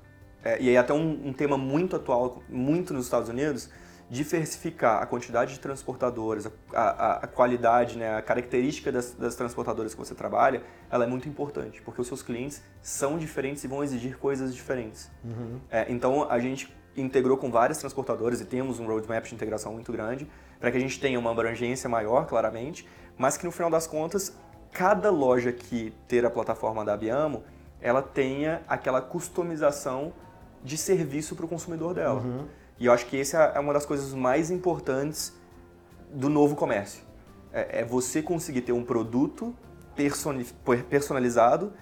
é, 0.41 0.62
e 0.62 0.69
aí 0.69 0.77
até 0.77 0.93
um, 0.93 1.27
um, 1.27 1.33
tema 1.33 1.57
muito 1.57 1.98
atual, 1.98 2.41
muito 2.48 2.93
nos 2.93 3.03
Estados 3.03 3.27
Unidos, 3.27 3.69
diversificar 4.09 5.03
a 5.03 5.05
quantidade 5.05 5.53
de 5.53 5.59
transportadoras, 5.59 6.47
a, 6.73 6.79
a, 6.79 7.13
a 7.17 7.27
qualidade, 7.27 7.97
né, 7.97 8.15
a 8.15 8.21
característica 8.21 8.91
das, 8.91 9.13
das, 9.13 9.35
transportadoras 9.35 9.93
que 9.93 9.99
você 9.99 10.15
trabalha, 10.15 10.63
ela 10.89 11.03
é 11.03 11.07
muito 11.07 11.29
importante, 11.29 11.79
porque 11.83 12.01
os 12.01 12.07
seus 12.07 12.23
clientes 12.23 12.63
são 12.81 13.19
diferentes 13.19 13.63
e 13.63 13.67
vão 13.67 13.83
exigir 13.83 14.17
coisas 14.17 14.55
diferentes. 14.55 15.11
Uhum. 15.23 15.59
É, 15.69 15.85
então 15.89 16.29
a 16.29 16.39
gente 16.39 16.75
integrou 16.97 17.37
com 17.37 17.51
várias 17.51 17.77
transportadoras 17.77 18.41
e 18.41 18.45
temos 18.45 18.79
um 18.79 18.87
roadmap 18.87 19.23
de 19.25 19.35
integração 19.35 19.73
muito 19.73 19.91
grande, 19.91 20.27
para 20.59 20.71
que 20.71 20.77
a 20.77 20.81
gente 20.81 20.99
tenha 20.99 21.19
uma 21.19 21.29
abrangência 21.29 21.87
maior, 21.87 22.25
claramente, 22.25 22.87
mas 23.15 23.37
que 23.37 23.45
no 23.45 23.51
final 23.51 23.69
das 23.69 23.85
contas, 23.85 24.35
cada 24.71 25.11
loja 25.11 25.51
que 25.51 25.93
ter 26.07 26.25
a 26.25 26.31
plataforma 26.31 26.83
da 26.83 26.93
Abiamo, 26.93 27.43
ela 27.79 28.01
tenha 28.01 28.63
aquela 28.67 29.01
customização 29.01 30.13
de 30.63 30.77
serviço 30.77 31.35
para 31.35 31.45
o 31.45 31.47
consumidor 31.47 31.93
dela. 31.93 32.21
Uhum. 32.21 32.47
E 32.79 32.86
eu 32.86 32.93
acho 32.93 33.05
que 33.05 33.19
essa 33.19 33.38
é 33.38 33.59
uma 33.59 33.74
das 33.74 33.86
coisas 33.86 34.13
mais 34.13 34.50
importantes 34.50 35.33
do 36.13 36.29
novo 36.29 36.55
comércio. 36.55 37.03
É, 37.51 37.81
é 37.81 37.86
você 37.86 38.21
conseguir 38.21 38.62
ter 38.62 38.71
um 38.71 38.83
produto 38.83 39.53
personalizado 40.89 41.74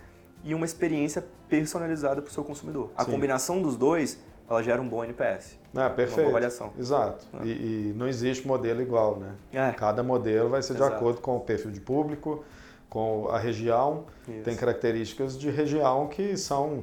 e 0.43 0.55
uma 0.55 0.65
experiência 0.65 1.23
personalizada 1.47 2.21
para 2.21 2.29
o 2.29 2.33
seu 2.33 2.43
consumidor. 2.43 2.91
A 2.97 3.05
Sim. 3.05 3.11
combinação 3.11 3.61
dos 3.61 3.75
dois, 3.75 4.19
ela 4.49 4.63
gera 4.63 4.81
um 4.81 4.87
bom 4.87 5.03
NPS. 5.03 5.59
Ah, 5.75 5.89
perfeito. 5.89 6.21
Uma 6.21 6.23
boa 6.23 6.29
avaliação. 6.29 6.73
Exato. 6.79 7.25
Ah. 7.33 7.45
E, 7.45 7.49
e, 7.49 7.93
não 7.95 8.07
existe 8.07 8.47
modelo 8.47 8.81
igual, 8.81 9.17
né? 9.17 9.35
É. 9.53 9.71
Cada 9.73 10.01
modelo 10.01 10.49
vai 10.49 10.63
ser 10.63 10.73
Exato. 10.73 10.91
de 10.91 10.95
acordo 10.95 11.21
com 11.21 11.37
o 11.37 11.39
perfil 11.41 11.69
de 11.69 11.79
público, 11.79 12.43
com 12.89 13.27
a 13.29 13.37
região. 13.37 14.05
Isso. 14.27 14.43
Tem 14.43 14.55
características 14.55 15.37
de 15.37 15.49
região 15.49 16.07
que 16.07 16.35
são 16.37 16.81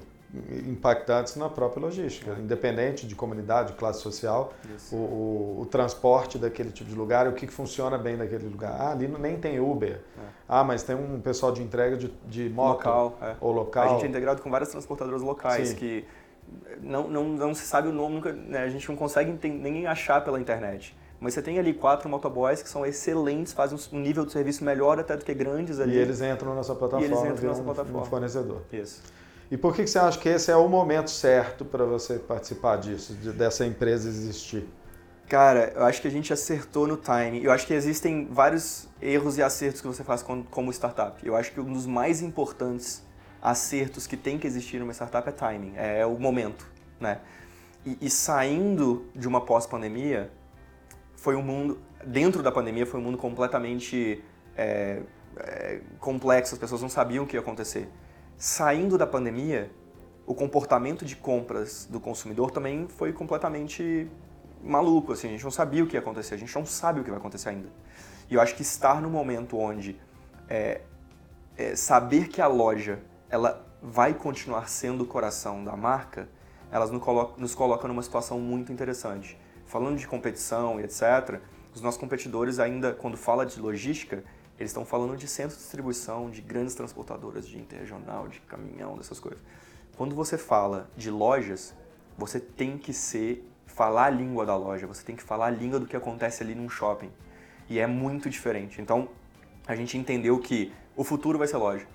impactantes 0.66 1.37
na 1.37 1.49
própria 1.49 1.85
logística, 1.85 2.33
é. 2.33 2.40
independente 2.40 3.07
de 3.07 3.14
comunidade, 3.14 3.73
de 3.73 3.79
classe 3.79 4.01
social, 4.01 4.53
o, 4.90 4.97
o, 4.97 5.61
o, 5.62 5.66
transporte 5.66 6.38
daquele 6.38 6.70
tipo 6.70 6.90
de 6.90 6.97
lugar, 6.97 7.29
o 7.29 7.33
que, 7.33 7.47
que 7.47 7.53
funciona 7.53 7.97
bem 7.97 8.16
naquele 8.16 8.49
lugar. 8.49 8.73
Ah, 8.79 8.90
ali 8.90 9.07
nem 9.07 9.37
tem 9.37 9.61
Uber. 9.61 9.92
É. 9.92 10.20
Ah, 10.49 10.64
mas 10.64 10.83
tem 10.83 10.97
um 10.97 11.20
pessoal 11.20 11.53
de 11.53 11.62
entrega 11.62 11.97
de, 11.97 12.12
de 12.27 12.49
moto 12.49 12.79
local, 12.79 13.18
é. 13.23 13.35
ou 13.40 13.53
local. 13.53 13.85
A 13.85 13.88
gente 13.94 14.07
é 14.07 14.09
integrado 14.09 14.42
com 14.42 14.51
várias 14.51 14.70
transportadoras 14.70 15.23
locais 15.23 15.68
Sim. 15.68 15.77
que 15.77 16.05
não, 16.83 17.09
não, 17.09 17.25
não 17.25 17.55
se 17.55 17.64
sabe 17.64 17.88
o 17.88 17.92
nome, 17.92 18.16
nunca, 18.16 18.33
né, 18.33 18.59
a 18.59 18.68
gente 18.68 18.88
não 18.88 18.97
consegue 18.97 19.33
nem 19.49 19.87
achar 19.87 20.23
pela 20.23 20.40
internet. 20.40 20.97
Mas 21.20 21.33
você 21.33 21.40
tem 21.40 21.59
ali 21.59 21.73
quatro 21.73 22.09
motoboys 22.09 22.62
que 22.62 22.68
são 22.68 22.85
excelentes, 22.85 23.53
fazem 23.53 23.79
um 23.92 24.01
nível 24.01 24.27
de 24.27 24.33
serviço 24.33 24.62
melhor 24.64 24.99
até 24.99 25.16
do 25.16 25.25
que 25.25 25.33
grandes 25.33 25.81
ali. 25.81 25.94
E 25.94 25.99
eles 25.99 26.20
entram 26.20 26.51
na 26.51 26.57
nossa 26.57 26.75
plataforma, 26.75 27.07
e 27.07 27.09
eles 27.09 27.18
entram 27.18 27.42
na 27.42 27.49
nossa 27.49 27.62
plataforma. 27.62 28.03
um 28.03 28.05
fornecedor. 28.05 28.62
Isso. 28.73 29.03
E 29.50 29.57
por 29.57 29.74
que, 29.74 29.87
você 29.87 29.98
acha 29.98 30.18
que 30.18 30.28
esse 30.28 30.50
é 30.50 30.57
o 30.57 30.68
momento 30.68 31.11
certo 31.11 31.64
para 31.64 31.85
você 31.85 32.18
participar 32.18 32.76
disso, 32.76 33.14
de, 33.14 33.33
dessa 33.33 33.64
empresa 33.66 34.09
existir? 34.09 34.66
Cara, 35.28 35.72
eu 35.74 35.85
acho 35.85 36.00
que 36.02 36.09
a 36.09 36.11
gente 36.11 36.33
acertou 36.33 36.87
no 36.87 36.96
timing. 36.96 37.42
Eu 37.42 37.52
acho 37.52 37.66
que 37.66 37.74
existem 37.74 38.26
vários 38.30 38.88
erros 39.00 39.38
e 39.38 39.42
acertos 39.42 39.80
que 39.80 39.87
você 39.87 40.02
faz 40.02 40.22
como 40.22 40.72
startup. 40.72 41.26
Eu 41.26 41.37
acho 41.37 41.52
que 41.52 41.61
um 41.61 41.72
dos 41.72 41.87
mais 41.87 42.22
importantes 42.22 43.02
acertos 43.40 44.07
que 44.07 44.16
tem 44.16 44.38
que 44.38 44.46
existir 44.46 44.78
numa 44.78 44.92
startup 44.92 45.28
é 45.28 45.33
timing, 45.33 45.74
é 45.76 46.04
o 46.07 46.18
momento, 46.18 46.66
né? 46.98 47.20
E, 47.85 47.98
e 48.00 48.11
saindo 48.11 49.07
de 49.14 49.28
uma 49.28 49.42
pós-pandemia, 49.42 50.30
foi 51.14 51.37
um 51.37 51.42
mundo 51.42 51.78
dentro 52.07 52.42
da 52.42 52.52
pandemia 52.52 52.87
foi 52.87 53.00
um 53.00 53.02
mundo 53.02 53.18
completamente 53.18 54.22
é, 54.57 55.00
é, 55.38 55.80
complexo. 55.98 56.54
As 56.54 56.59
pessoas 56.59 56.83
não 56.83 56.88
sabiam 56.88 57.24
o 57.24 57.26
que 57.26 57.37
ia 57.37 57.40
acontecer 57.40 57.88
saindo 58.37 58.99
da 58.99 59.07
pandemia, 59.07 59.70
o 60.27 60.35
comportamento 60.35 61.05
de 61.05 61.16
compras 61.16 61.87
do 61.90 62.01
consumidor 62.01 62.51
também 62.51 62.88
foi 62.88 63.12
completamente 63.12 64.09
maluco, 64.62 65.12
assim, 65.12 65.29
a 65.29 65.31
gente 65.31 65.44
não 65.44 65.51
sabia 65.51 65.85
o 65.85 65.87
que 65.87 65.94
ia 65.94 66.01
acontecer, 66.01 66.35
a 66.35 66.38
gente 66.38 66.55
não 66.55 66.64
sabe 66.64 67.01
o 67.01 67.05
que 67.05 67.11
vai 67.11 67.18
acontecer 67.18 67.51
ainda. 67.51 67.68
E 68.31 68.35
eu 68.35 68.40
acho 68.40 68.55
que 68.55 68.62
estar 68.62 69.01
no 69.03 69.11
momento 69.11 69.59
onde 69.59 70.01
é, 70.49 70.81
é, 71.57 71.77
saber 71.77 72.29
que 72.29 72.40
a 72.40 72.47
loja 72.47 73.01
ela 73.29 73.64
vai 73.83 74.14
continuar 74.14 74.68
sendo 74.68 75.05
o 75.05 75.07
coração 75.07 75.62
da 75.62 75.77
marca, 75.77 76.29
elas 76.73 76.90
nos 76.90 77.03
colocam, 77.03 77.37
nos 77.38 77.55
colocam 77.55 77.88
numa 77.88 78.03
situação 78.03 78.40
muito 78.40 78.73
interessante. 78.73 79.38
Falando 79.66 79.99
de 79.99 80.07
competição 80.07 80.81
e 80.81 80.85
etc., 80.85 81.40
os 81.75 81.81
nossos 81.81 82.01
competidores 82.01 82.59
ainda, 82.59 82.92
quando 82.94 83.16
fala 83.16 83.44
de 83.44 83.61
logística, 83.61 84.25
eles 84.59 84.71
estão 84.71 84.85
falando 84.85 85.17
de 85.17 85.27
centro 85.27 85.57
de 85.57 85.62
distribuição, 85.62 86.31
de 86.31 86.40
grandes 86.40 86.75
transportadoras, 86.75 87.47
de 87.47 87.59
interregional, 87.59 88.29
de 88.29 88.40
caminhão, 88.40 88.97
dessas 88.97 89.19
coisas. 89.19 89.40
Quando 89.97 90.14
você 90.14 90.38
fala 90.38 90.88
de 90.97 91.11
lojas, 91.11 91.75
você 92.17 92.38
tem 92.38 92.79
que 92.79 92.93
ser 92.93 93.49
falar 93.67 94.07
a 94.07 94.11
língua 94.11 94.47
da 94.47 94.57
loja, 94.57 94.87
você 94.87 95.05
tem 95.05 95.17
que 95.17 95.23
falar 95.23 95.47
a 95.47 95.51
língua 95.51 95.81
do 95.81 95.87
que 95.87 95.97
acontece 95.97 96.43
ali 96.43 96.55
num 96.55 96.69
shopping. 96.69 97.11
E 97.69 97.81
é 97.81 97.87
muito 97.87 98.31
diferente. 98.31 98.81
Então, 98.81 99.09
a 99.67 99.75
gente 99.75 99.99
entendeu 99.99 100.38
que 100.38 100.73
o 100.97 101.03
futuro 101.03 101.38
vai 101.38 101.49
ser 101.49 101.57
loja. 101.57 101.87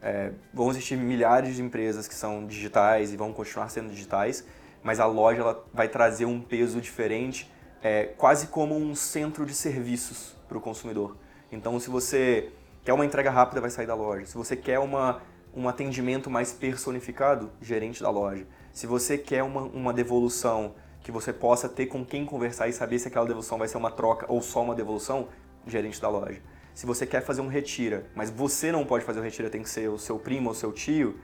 É, 0.00 0.32
vão 0.54 0.70
existir 0.70 0.96
milhares 0.96 1.56
de 1.56 1.62
empresas 1.62 2.06
que 2.08 2.14
são 2.14 2.46
digitais 2.46 3.12
e 3.12 3.16
vão 3.16 3.32
continuar 3.32 3.68
sendo 3.68 3.90
digitais, 3.90 4.44
mas 4.82 5.00
a 5.00 5.06
loja 5.06 5.40
ela 5.40 5.66
vai 5.74 5.88
trazer 5.88 6.24
um 6.24 6.40
peso 6.40 6.80
diferente, 6.80 7.50
é, 7.82 8.04
quase 8.16 8.46
como 8.46 8.76
um 8.76 8.94
centro 8.94 9.44
de 9.44 9.54
serviços 9.54 10.36
para 10.48 10.56
o 10.56 10.60
consumidor. 10.60 11.16
Então, 11.50 11.78
se 11.80 11.88
você 11.90 12.50
quer 12.84 12.92
uma 12.92 13.04
entrega 13.04 13.30
rápida, 13.30 13.60
vai 13.60 13.70
sair 13.70 13.86
da 13.86 13.94
loja. 13.94 14.26
Se 14.26 14.36
você 14.36 14.56
quer 14.56 14.78
uma, 14.78 15.22
um 15.54 15.68
atendimento 15.68 16.30
mais 16.30 16.52
personificado, 16.52 17.50
gerente 17.60 18.02
da 18.02 18.10
loja. 18.10 18.46
Se 18.72 18.86
você 18.86 19.16
quer 19.16 19.42
uma, 19.42 19.62
uma 19.62 19.92
devolução 19.92 20.74
que 21.00 21.12
você 21.12 21.32
possa 21.32 21.68
ter 21.68 21.86
com 21.86 22.04
quem 22.04 22.24
conversar 22.24 22.68
e 22.68 22.72
saber 22.72 22.98
se 22.98 23.08
aquela 23.08 23.26
devolução 23.26 23.58
vai 23.58 23.68
ser 23.68 23.78
uma 23.78 23.90
troca 23.90 24.26
ou 24.28 24.42
só 24.42 24.62
uma 24.62 24.74
devolução, 24.74 25.28
gerente 25.66 26.00
da 26.00 26.08
loja. 26.08 26.40
Se 26.74 26.86
você 26.86 27.06
quer 27.06 27.22
fazer 27.22 27.40
um 27.40 27.48
retira, 27.48 28.06
mas 28.14 28.30
você 28.30 28.70
não 28.70 28.84
pode 28.84 29.04
fazer 29.04 29.20
o 29.20 29.22
retira, 29.22 29.50
tem 29.50 29.62
que 29.62 29.70
ser 29.70 29.88
o 29.88 29.98
seu 29.98 30.18
primo 30.18 30.48
ou 30.48 30.54
seu 30.54 30.72
tio, 30.72 31.18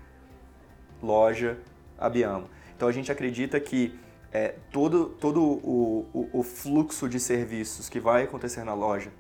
loja 1.03 1.59
Abiamo. 1.99 2.49
Então 2.77 2.89
a 2.89 2.93
gente 2.93 3.11
acredita 3.11 3.61
que 3.61 3.99
é, 4.33 4.57
todo, 4.73 5.07
todo 5.07 5.43
o, 5.43 6.09
o, 6.13 6.41
o 6.41 6.43
fluxo 6.43 7.09
de 7.09 7.21
serviços 7.21 7.89
que 7.89 8.01
vai 8.01 8.25
acontecer 8.25 8.65
na 8.65 8.75
loja, 8.75 9.13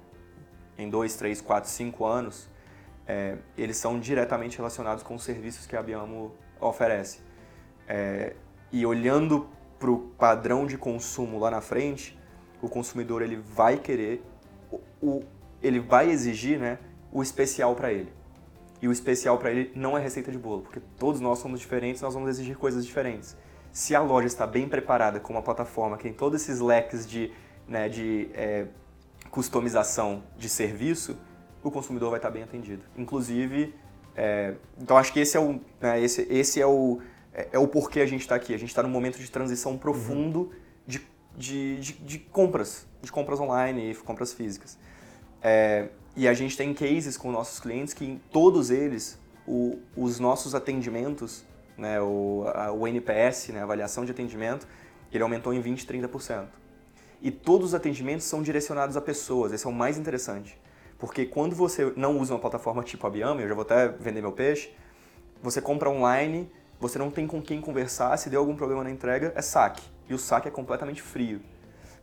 em 0.78 0.88
dois, 0.88 1.16
três, 1.16 1.40
quatro, 1.40 1.70
cinco 1.70 2.04
anos, 2.04 2.48
é, 3.06 3.36
eles 3.56 3.76
são 3.76 3.98
diretamente 3.98 4.56
relacionados 4.56 5.02
com 5.02 5.14
os 5.14 5.22
serviços 5.22 5.66
que 5.66 5.76
a 5.76 5.82
Biamo 5.82 6.32
oferece. 6.60 7.20
É, 7.86 8.34
e 8.72 8.84
olhando 8.84 9.48
para 9.78 9.90
o 9.90 9.98
padrão 9.98 10.66
de 10.66 10.78
consumo 10.78 11.38
lá 11.38 11.50
na 11.50 11.60
frente, 11.60 12.18
o 12.62 12.68
consumidor 12.68 13.22
ele 13.22 13.36
vai 13.36 13.76
querer, 13.76 14.24
o, 14.70 14.80
o 15.02 15.22
ele 15.62 15.80
vai 15.80 16.10
exigir 16.10 16.58
né, 16.58 16.78
o 17.12 17.22
especial 17.22 17.74
para 17.74 17.92
ele. 17.92 18.12
E 18.82 18.88
o 18.88 18.92
especial 18.92 19.38
para 19.38 19.50
ele 19.50 19.72
não 19.74 19.96
é 19.96 20.00
receita 20.00 20.30
de 20.30 20.38
bolo, 20.38 20.62
porque 20.62 20.80
todos 20.98 21.20
nós 21.20 21.38
somos 21.38 21.60
diferentes, 21.60 22.02
nós 22.02 22.12
vamos 22.12 22.28
exigir 22.28 22.56
coisas 22.56 22.84
diferentes. 22.84 23.36
Se 23.72 23.94
a 23.94 24.00
loja 24.00 24.26
está 24.26 24.46
bem 24.46 24.68
preparada 24.68 25.18
com 25.18 25.32
uma 25.32 25.42
plataforma 25.42 25.96
que 25.96 26.02
tem 26.02 26.12
todos 26.12 26.42
esses 26.42 26.60
leques 26.60 27.06
de, 27.06 27.32
né, 27.66 27.88
de 27.88 28.28
é, 28.34 28.66
customização 29.34 30.22
de 30.38 30.48
serviço, 30.48 31.18
o 31.60 31.68
consumidor 31.68 32.08
vai 32.10 32.20
estar 32.20 32.30
bem 32.30 32.44
atendido. 32.44 32.84
Inclusive, 32.96 33.74
é, 34.14 34.54
então 34.80 34.96
acho 34.96 35.12
que 35.12 35.18
esse 35.18 35.36
é 35.36 35.40
o, 35.40 35.60
né, 35.80 36.00
esse, 36.00 36.22
esse 36.30 36.60
é 36.60 36.66
o, 36.66 37.00
é, 37.32 37.48
é 37.50 37.58
o 37.58 37.66
porquê 37.66 37.98
a 37.98 38.06
gente 38.06 38.20
está 38.20 38.36
aqui. 38.36 38.54
A 38.54 38.56
gente 38.56 38.68
está 38.68 38.80
num 38.80 38.88
momento 38.88 39.18
de 39.18 39.28
transição 39.28 39.76
profundo 39.76 40.42
uhum. 40.42 40.50
de, 40.86 41.02
de, 41.36 41.80
de, 41.80 41.92
de, 41.94 42.18
compras, 42.20 42.86
de 43.02 43.10
compras 43.10 43.40
online 43.40 43.90
e 43.90 43.94
compras 43.96 44.32
físicas. 44.32 44.78
É, 45.42 45.88
e 46.14 46.28
a 46.28 46.32
gente 46.32 46.56
tem 46.56 46.72
cases 46.72 47.16
com 47.16 47.32
nossos 47.32 47.58
clientes 47.58 47.92
que 47.92 48.04
em 48.04 48.20
todos 48.30 48.70
eles 48.70 49.18
o, 49.48 49.80
os 49.96 50.20
nossos 50.20 50.54
atendimentos, 50.54 51.44
né, 51.76 52.00
o, 52.00 52.44
a, 52.54 52.70
o 52.70 52.86
NPS, 52.86 53.48
né, 53.48 53.58
a 53.58 53.64
avaliação 53.64 54.04
de 54.04 54.12
atendimento, 54.12 54.64
ele 55.12 55.24
aumentou 55.24 55.52
em 55.52 55.60
20, 55.60 55.84
30%. 55.84 56.46
E 57.24 57.30
todos 57.30 57.68
os 57.68 57.74
atendimentos 57.74 58.26
são 58.26 58.42
direcionados 58.42 58.98
a 58.98 59.00
pessoas, 59.00 59.50
esse 59.50 59.66
é 59.66 59.70
o 59.70 59.72
mais 59.72 59.96
interessante. 59.96 60.60
Porque 60.98 61.24
quando 61.24 61.56
você 61.56 61.90
não 61.96 62.18
usa 62.18 62.34
uma 62.34 62.38
plataforma 62.38 62.82
tipo 62.82 63.06
a 63.06 63.08
Biame, 63.08 63.40
eu 63.40 63.48
já 63.48 63.54
vou 63.54 63.62
até 63.62 63.88
vender 63.88 64.20
meu 64.20 64.30
peixe, 64.30 64.76
você 65.42 65.58
compra 65.58 65.88
online, 65.88 66.52
você 66.78 66.98
não 66.98 67.10
tem 67.10 67.26
com 67.26 67.40
quem 67.40 67.62
conversar, 67.62 68.14
se 68.18 68.28
deu 68.28 68.40
algum 68.40 68.54
problema 68.54 68.84
na 68.84 68.90
entrega, 68.90 69.32
é 69.34 69.40
saque. 69.40 69.82
E 70.06 70.12
o 70.12 70.18
saque 70.18 70.48
é 70.48 70.50
completamente 70.50 71.00
frio. 71.00 71.40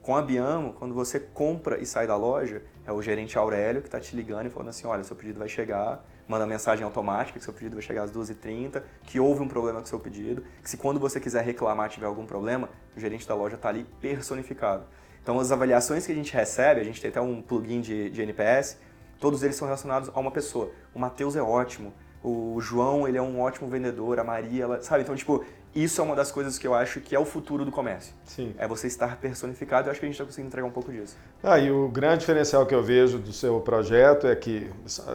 Com 0.02 0.16
a 0.16 0.24
Biamo, 0.24 0.74
quando 0.74 0.96
você 0.96 1.20
compra 1.20 1.78
e 1.78 1.86
sai 1.86 2.08
da 2.08 2.16
loja, 2.16 2.64
é 2.84 2.92
o 2.92 3.00
gerente 3.00 3.38
Aurélio 3.38 3.80
que 3.84 3.88
está 3.88 4.00
te 4.00 4.16
ligando 4.16 4.48
e 4.48 4.50
falando 4.50 4.70
assim, 4.70 4.88
olha, 4.88 5.04
seu 5.04 5.16
pedido 5.16 5.38
vai 5.38 5.48
chegar, 5.48 6.04
manda 6.28 6.48
mensagem 6.48 6.84
automática 6.84 7.38
que 7.38 7.46
seu 7.46 7.54
pedido 7.54 7.76
vai 7.76 7.84
chegar 7.84 8.02
às 8.02 8.12
2h30, 8.12 8.82
que 9.04 9.20
houve 9.20 9.44
um 9.44 9.48
problema 9.48 9.82
com 9.82 9.86
seu 9.86 10.00
pedido, 10.00 10.44
que 10.64 10.68
se 10.68 10.78
quando 10.78 11.00
você 11.00 11.20
quiser 11.20 11.44
reclamar 11.44 11.90
tiver 11.90 12.08
algum 12.08 12.26
problema, 12.26 12.68
o 12.98 13.00
gerente 13.00 13.28
da 13.28 13.36
loja 13.36 13.54
está 13.54 13.70
ali 13.70 13.86
personificado. 14.00 14.84
Então 15.22 15.40
as 15.40 15.52
avaliações 15.52 16.06
que 16.06 16.12
a 16.12 16.16
gente 16.16 16.34
recebe, 16.34 16.82
a 16.82 16.84
gente 16.84 17.00
tem 17.02 17.10
até 17.10 17.22
um 17.22 17.42
plugin 17.42 17.82
de, 17.82 18.10
de 18.10 18.22
NPS, 18.22 18.78
todos 19.20 19.44
eles 19.44 19.56
são 19.56 19.68
relacionados 19.68 20.10
a 20.14 20.20
uma 20.20 20.32
pessoa. 20.32 20.72
O 20.94 21.00
Matheus 21.00 21.36
é 21.36 21.42
ótimo, 21.42 21.94
o 22.24 22.60
João 22.60 23.08
ele 23.08 23.18
é 23.18 23.22
um 23.22 23.40
ótimo 23.40 23.68
vendedor, 23.68 24.20
a 24.20 24.24
Maria, 24.24 24.64
ela, 24.64 24.82
sabe? 24.82 25.04
Então, 25.04 25.16
tipo, 25.16 25.44
isso 25.74 26.02
é 26.02 26.04
uma 26.04 26.16
das 26.16 26.32
coisas 26.32 26.58
que 26.60 26.68
eu 26.68 26.76
acho 26.76 27.00
que 27.00 27.16
é 27.16 27.20
o 27.20 27.26
futuro 27.26 27.66
do 27.66 27.72
comércio. 27.72 28.14
Sim. 28.26 28.54
É 28.58 28.68
você 28.68 28.88
estar 28.88 29.18
personificado. 29.18 29.88
Eu 29.88 29.92
acho 29.92 30.00
que 30.00 30.06
a 30.06 30.10
gente 30.10 30.16
está 30.16 30.26
conseguindo 30.26 30.50
entregar 30.50 30.68
um 30.68 30.72
pouco 30.72 30.92
disso. 30.92 31.18
Ah, 31.42 31.58
e 31.58 31.72
o 31.72 31.88
grande 31.88 32.20
diferencial 32.20 32.66
que 32.66 32.76
eu 32.76 32.84
vejo 32.84 33.18
do 33.18 33.32
seu 33.32 33.60
projeto 33.62 34.28
é 34.28 34.36
que 34.36 34.70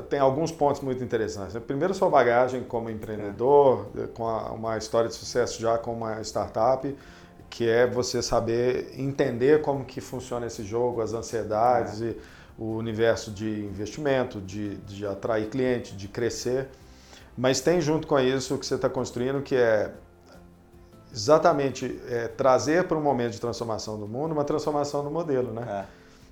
tem 0.08 0.18
alguns 0.18 0.50
pontos 0.50 0.80
muito 0.80 1.04
interessantes. 1.04 1.56
Primeiro, 1.58 1.94
sua 1.94 2.08
bagagem 2.08 2.64
como 2.64 2.90
empreendedor, 2.90 3.90
é. 3.96 4.06
com 4.06 4.24
uma 4.24 4.78
história 4.78 5.08
de 5.08 5.14
sucesso 5.14 5.60
já 5.60 5.78
com 5.78 5.92
uma 5.92 6.20
startup, 6.22 6.96
que 7.56 7.66
é 7.66 7.86
você 7.86 8.20
saber 8.20 8.92
entender 8.98 9.62
como 9.62 9.82
que 9.82 9.98
funciona 9.98 10.44
esse 10.44 10.62
jogo, 10.62 11.00
as 11.00 11.14
ansiedades 11.14 12.02
é. 12.02 12.08
e 12.08 12.20
o 12.58 12.76
universo 12.76 13.30
de 13.30 13.64
investimento, 13.64 14.42
de, 14.42 14.76
de 14.76 15.06
atrair 15.06 15.48
cliente, 15.48 15.96
de 15.96 16.06
crescer. 16.06 16.68
Mas 17.34 17.62
tem 17.62 17.80
junto 17.80 18.06
com 18.06 18.20
isso 18.20 18.54
o 18.54 18.58
que 18.58 18.66
você 18.66 18.74
está 18.74 18.90
construindo, 18.90 19.40
que 19.40 19.54
é 19.54 19.90
exatamente 21.10 21.98
é, 22.10 22.28
trazer 22.28 22.84
para 22.84 22.98
um 22.98 23.02
momento 23.02 23.32
de 23.32 23.40
transformação 23.40 23.98
do 23.98 24.06
mundo 24.06 24.32
uma 24.32 24.44
transformação 24.44 25.02
do 25.02 25.10
modelo, 25.10 25.50
né? 25.50 25.64
É. 25.66 25.84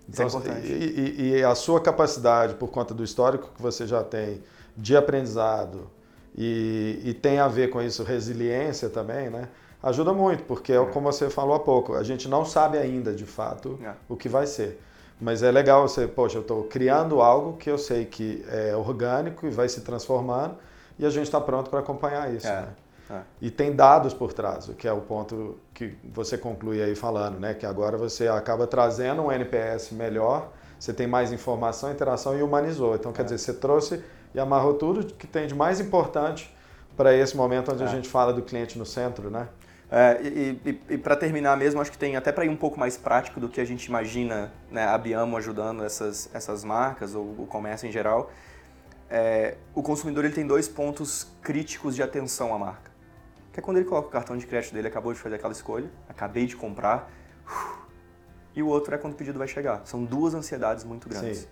Então, 0.06 0.26
é 0.26 0.60
e, 0.60 1.14
e, 1.16 1.30
e, 1.38 1.42
a 1.42 1.54
sua 1.54 1.80
capacidade, 1.80 2.52
por 2.56 2.68
conta 2.68 2.92
do 2.92 3.02
histórico 3.02 3.50
que 3.56 3.62
você 3.62 3.86
já 3.86 4.04
tem 4.04 4.42
de 4.76 4.94
aprendizado 4.94 5.90
e, 6.36 7.00
e 7.02 7.14
tem 7.14 7.38
a 7.38 7.48
ver 7.48 7.70
com 7.70 7.80
isso 7.80 8.02
resiliência 8.02 8.90
também, 8.90 9.30
né? 9.30 9.48
Ajuda 9.84 10.14
muito, 10.14 10.44
porque 10.44 10.72
é, 10.72 10.76
é. 10.76 10.86
como 10.86 11.12
você 11.12 11.28
falou 11.28 11.54
há 11.54 11.60
pouco, 11.60 11.94
a 11.94 12.02
gente 12.02 12.26
não 12.26 12.42
sabe 12.42 12.78
ainda 12.78 13.12
de 13.12 13.26
fato 13.26 13.78
é. 13.84 13.92
o 14.08 14.16
que 14.16 14.30
vai 14.30 14.46
ser. 14.46 14.80
Mas 15.20 15.42
é 15.42 15.50
legal 15.50 15.86
você, 15.86 16.08
poxa, 16.08 16.38
eu 16.38 16.42
estou 16.42 16.64
criando 16.64 17.20
algo 17.20 17.58
que 17.58 17.70
eu 17.70 17.76
sei 17.76 18.06
que 18.06 18.42
é 18.48 18.74
orgânico 18.74 19.46
e 19.46 19.50
vai 19.50 19.68
se 19.68 19.82
transformando 19.82 20.56
e 20.98 21.04
a 21.04 21.10
gente 21.10 21.24
está 21.26 21.38
pronto 21.38 21.68
para 21.68 21.80
acompanhar 21.80 22.32
isso. 22.34 22.46
É. 22.46 22.62
Né? 22.62 22.68
É. 23.10 23.20
E 23.42 23.50
tem 23.50 23.76
dados 23.76 24.14
por 24.14 24.32
trás, 24.32 24.68
o 24.70 24.72
que 24.72 24.88
é 24.88 24.92
o 24.92 25.02
ponto 25.02 25.58
que 25.74 25.94
você 26.02 26.38
conclui 26.38 26.82
aí 26.82 26.94
falando, 26.94 27.38
né? 27.38 27.52
Que 27.52 27.66
agora 27.66 27.98
você 27.98 28.26
acaba 28.26 28.66
trazendo 28.66 29.20
um 29.20 29.30
NPS 29.30 29.92
melhor, 29.92 30.50
você 30.80 30.94
tem 30.94 31.06
mais 31.06 31.30
informação, 31.30 31.92
interação 31.92 32.36
e 32.38 32.42
humanizou. 32.42 32.94
Então, 32.94 33.12
quer 33.12 33.20
é. 33.20 33.24
dizer, 33.24 33.38
você 33.38 33.52
trouxe 33.52 34.02
e 34.34 34.40
amarrou 34.40 34.72
tudo 34.74 35.04
que 35.04 35.26
tem 35.26 35.46
de 35.46 35.54
mais 35.54 35.78
importante 35.78 36.50
para 36.96 37.14
esse 37.14 37.36
momento 37.36 37.70
onde 37.70 37.82
é. 37.82 37.86
a 37.86 37.88
gente 37.90 38.08
fala 38.08 38.32
do 38.32 38.40
cliente 38.40 38.78
no 38.78 38.86
centro, 38.86 39.28
né? 39.30 39.46
É, 39.96 40.20
e, 40.22 40.60
e, 40.64 40.94
e 40.94 40.98
para 40.98 41.14
terminar 41.14 41.56
mesmo, 41.56 41.80
acho 41.80 41.92
que 41.92 41.98
tem 41.98 42.16
até 42.16 42.32
para 42.32 42.44
ir 42.44 42.48
um 42.48 42.56
pouco 42.56 42.80
mais 42.80 42.96
prático 42.96 43.38
do 43.38 43.48
que 43.48 43.60
a 43.60 43.64
gente 43.64 43.84
imagina 43.84 44.52
né, 44.68 44.84
a 44.84 44.98
Biamo 44.98 45.36
ajudando 45.36 45.84
essas, 45.84 46.28
essas 46.34 46.64
marcas 46.64 47.14
ou 47.14 47.24
o 47.38 47.46
comércio 47.46 47.88
em 47.88 47.92
geral. 47.92 48.30
É, 49.08 49.56
o 49.72 49.82
consumidor 49.82 50.24
ele 50.24 50.34
tem 50.34 50.46
dois 50.46 50.66
pontos 50.66 51.28
críticos 51.40 51.94
de 51.94 52.02
atenção 52.02 52.52
à 52.52 52.58
marca 52.58 52.94
que 53.54 53.60
é 53.60 53.62
quando 53.62 53.76
ele 53.76 53.86
coloca 53.86 54.08
o 54.08 54.10
cartão 54.10 54.36
de 54.36 54.44
crédito 54.48 54.74
dele, 54.74 54.88
acabou 54.88 55.12
de 55.12 55.18
fazer 55.20 55.36
aquela 55.36 55.52
escolha, 55.52 55.88
acabei 56.08 56.44
de 56.44 56.56
comprar, 56.56 57.08
e 58.52 58.60
o 58.60 58.66
outro 58.66 58.92
é 58.92 58.98
quando 58.98 59.12
o 59.12 59.16
pedido 59.16 59.38
vai 59.38 59.46
chegar. 59.46 59.82
São 59.84 60.04
duas 60.04 60.34
ansiedades 60.34 60.82
muito 60.82 61.08
grandes. 61.08 61.38
Sim. 61.38 61.48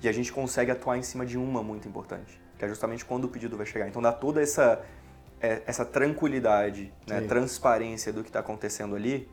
E 0.00 0.08
a 0.08 0.12
gente 0.12 0.32
consegue 0.32 0.70
atuar 0.70 0.96
em 0.96 1.02
cima 1.02 1.26
de 1.26 1.36
uma 1.36 1.62
muito 1.62 1.86
importante, 1.86 2.40
que 2.58 2.64
é 2.64 2.68
justamente 2.68 3.04
quando 3.04 3.24
o 3.24 3.28
pedido 3.28 3.54
vai 3.54 3.66
chegar. 3.66 3.86
Então 3.86 4.00
dá 4.00 4.12
toda 4.12 4.40
essa, 4.40 4.82
essa 5.66 5.84
tranquilidade, 5.84 6.92
né, 7.06 7.20
transparência 7.22 8.12
do 8.12 8.22
que 8.22 8.28
está 8.28 8.38
acontecendo 8.38 8.94
ali, 8.94 9.28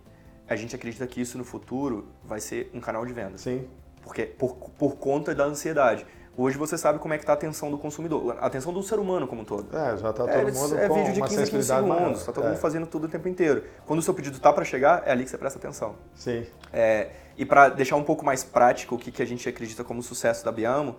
a 0.48 0.56
gente 0.56 0.76
acredita 0.76 1.06
que 1.06 1.22
isso 1.22 1.38
no 1.38 1.44
futuro 1.44 2.08
vai 2.24 2.40
ser 2.40 2.72
um 2.74 2.80
canal 2.80 3.06
de 3.06 3.14
venda. 3.14 3.38
Sim. 3.38 3.68
Porque 4.02 4.26
por, 4.26 4.56
por 4.56 4.96
conta 4.96 5.36
da 5.36 5.46
ansiedade. 5.46 6.06
Hoje 6.36 6.58
você 6.58 6.78
sabe 6.78 7.00
como 7.00 7.14
é 7.14 7.18
que 7.18 7.24
está 7.24 7.34
a 7.34 7.36
atenção 7.36 7.70
do 7.70 7.78
consumidor, 7.78 8.38
a 8.40 8.46
atenção 8.46 8.72
do 8.72 8.82
ser 8.82 8.98
humano 8.98 9.28
como 9.28 9.42
um 9.42 9.46
todo. 9.46 9.76
É, 9.76 9.98
já 9.98 10.10
está 10.10 10.14
todo 10.14 10.30
é, 10.30 10.52
mundo 10.52 10.78
é 10.78 10.88
com 10.88 10.96
vídeo 10.96 11.14
de 11.14 11.22
15 11.22 11.52
15 11.52 11.68
segundos, 11.68 12.20
está 12.22 12.32
todo 12.32 12.46
é. 12.46 12.50
mundo 12.50 12.60
fazendo 12.60 12.88
tudo 12.88 13.08
o 13.08 13.10
tempo 13.10 13.28
inteiro. 13.28 13.66
Quando 13.86 14.00
o 14.00 14.02
seu 14.02 14.14
pedido 14.14 14.38
está 14.38 14.54
para 14.54 14.64
chegar, 14.64 15.04
é 15.06 15.12
ali 15.12 15.26
que 15.26 15.30
você 15.30 15.38
presta 15.38 15.60
atenção. 15.60 15.96
Sim. 16.16 16.46
É, 16.72 17.10
e 17.38 17.46
para 17.46 17.70
deixar 17.70 17.98
um 17.98 18.04
pouco 18.04 18.26
mais 18.26 18.44
prático 18.44 18.96
o 18.96 18.98
que, 18.98 19.12
que 19.12 19.22
a 19.22 19.26
gente 19.26 19.48
acredita 19.50 19.84
como 19.84 20.02
sucesso 20.02 20.46
da 20.46 20.52
Biamo, 20.52 20.96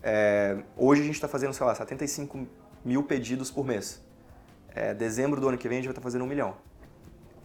é, 0.00 0.58
hoje 0.76 1.02
a 1.02 1.04
gente 1.04 1.16
está 1.16 1.26
fazendo, 1.26 1.52
sei 1.52 1.66
lá, 1.66 1.74
75 1.74 2.46
mil 2.84 3.02
pedidos 3.02 3.50
por 3.50 3.66
mês. 3.66 4.00
É, 4.74 4.92
dezembro 4.92 5.40
do 5.40 5.48
ano 5.48 5.56
que 5.56 5.68
vem 5.68 5.78
a 5.78 5.80
gente 5.80 5.88
vai 5.88 5.92
estar 5.92 6.02
fazendo 6.02 6.24
um 6.24 6.26
milhão. 6.26 6.54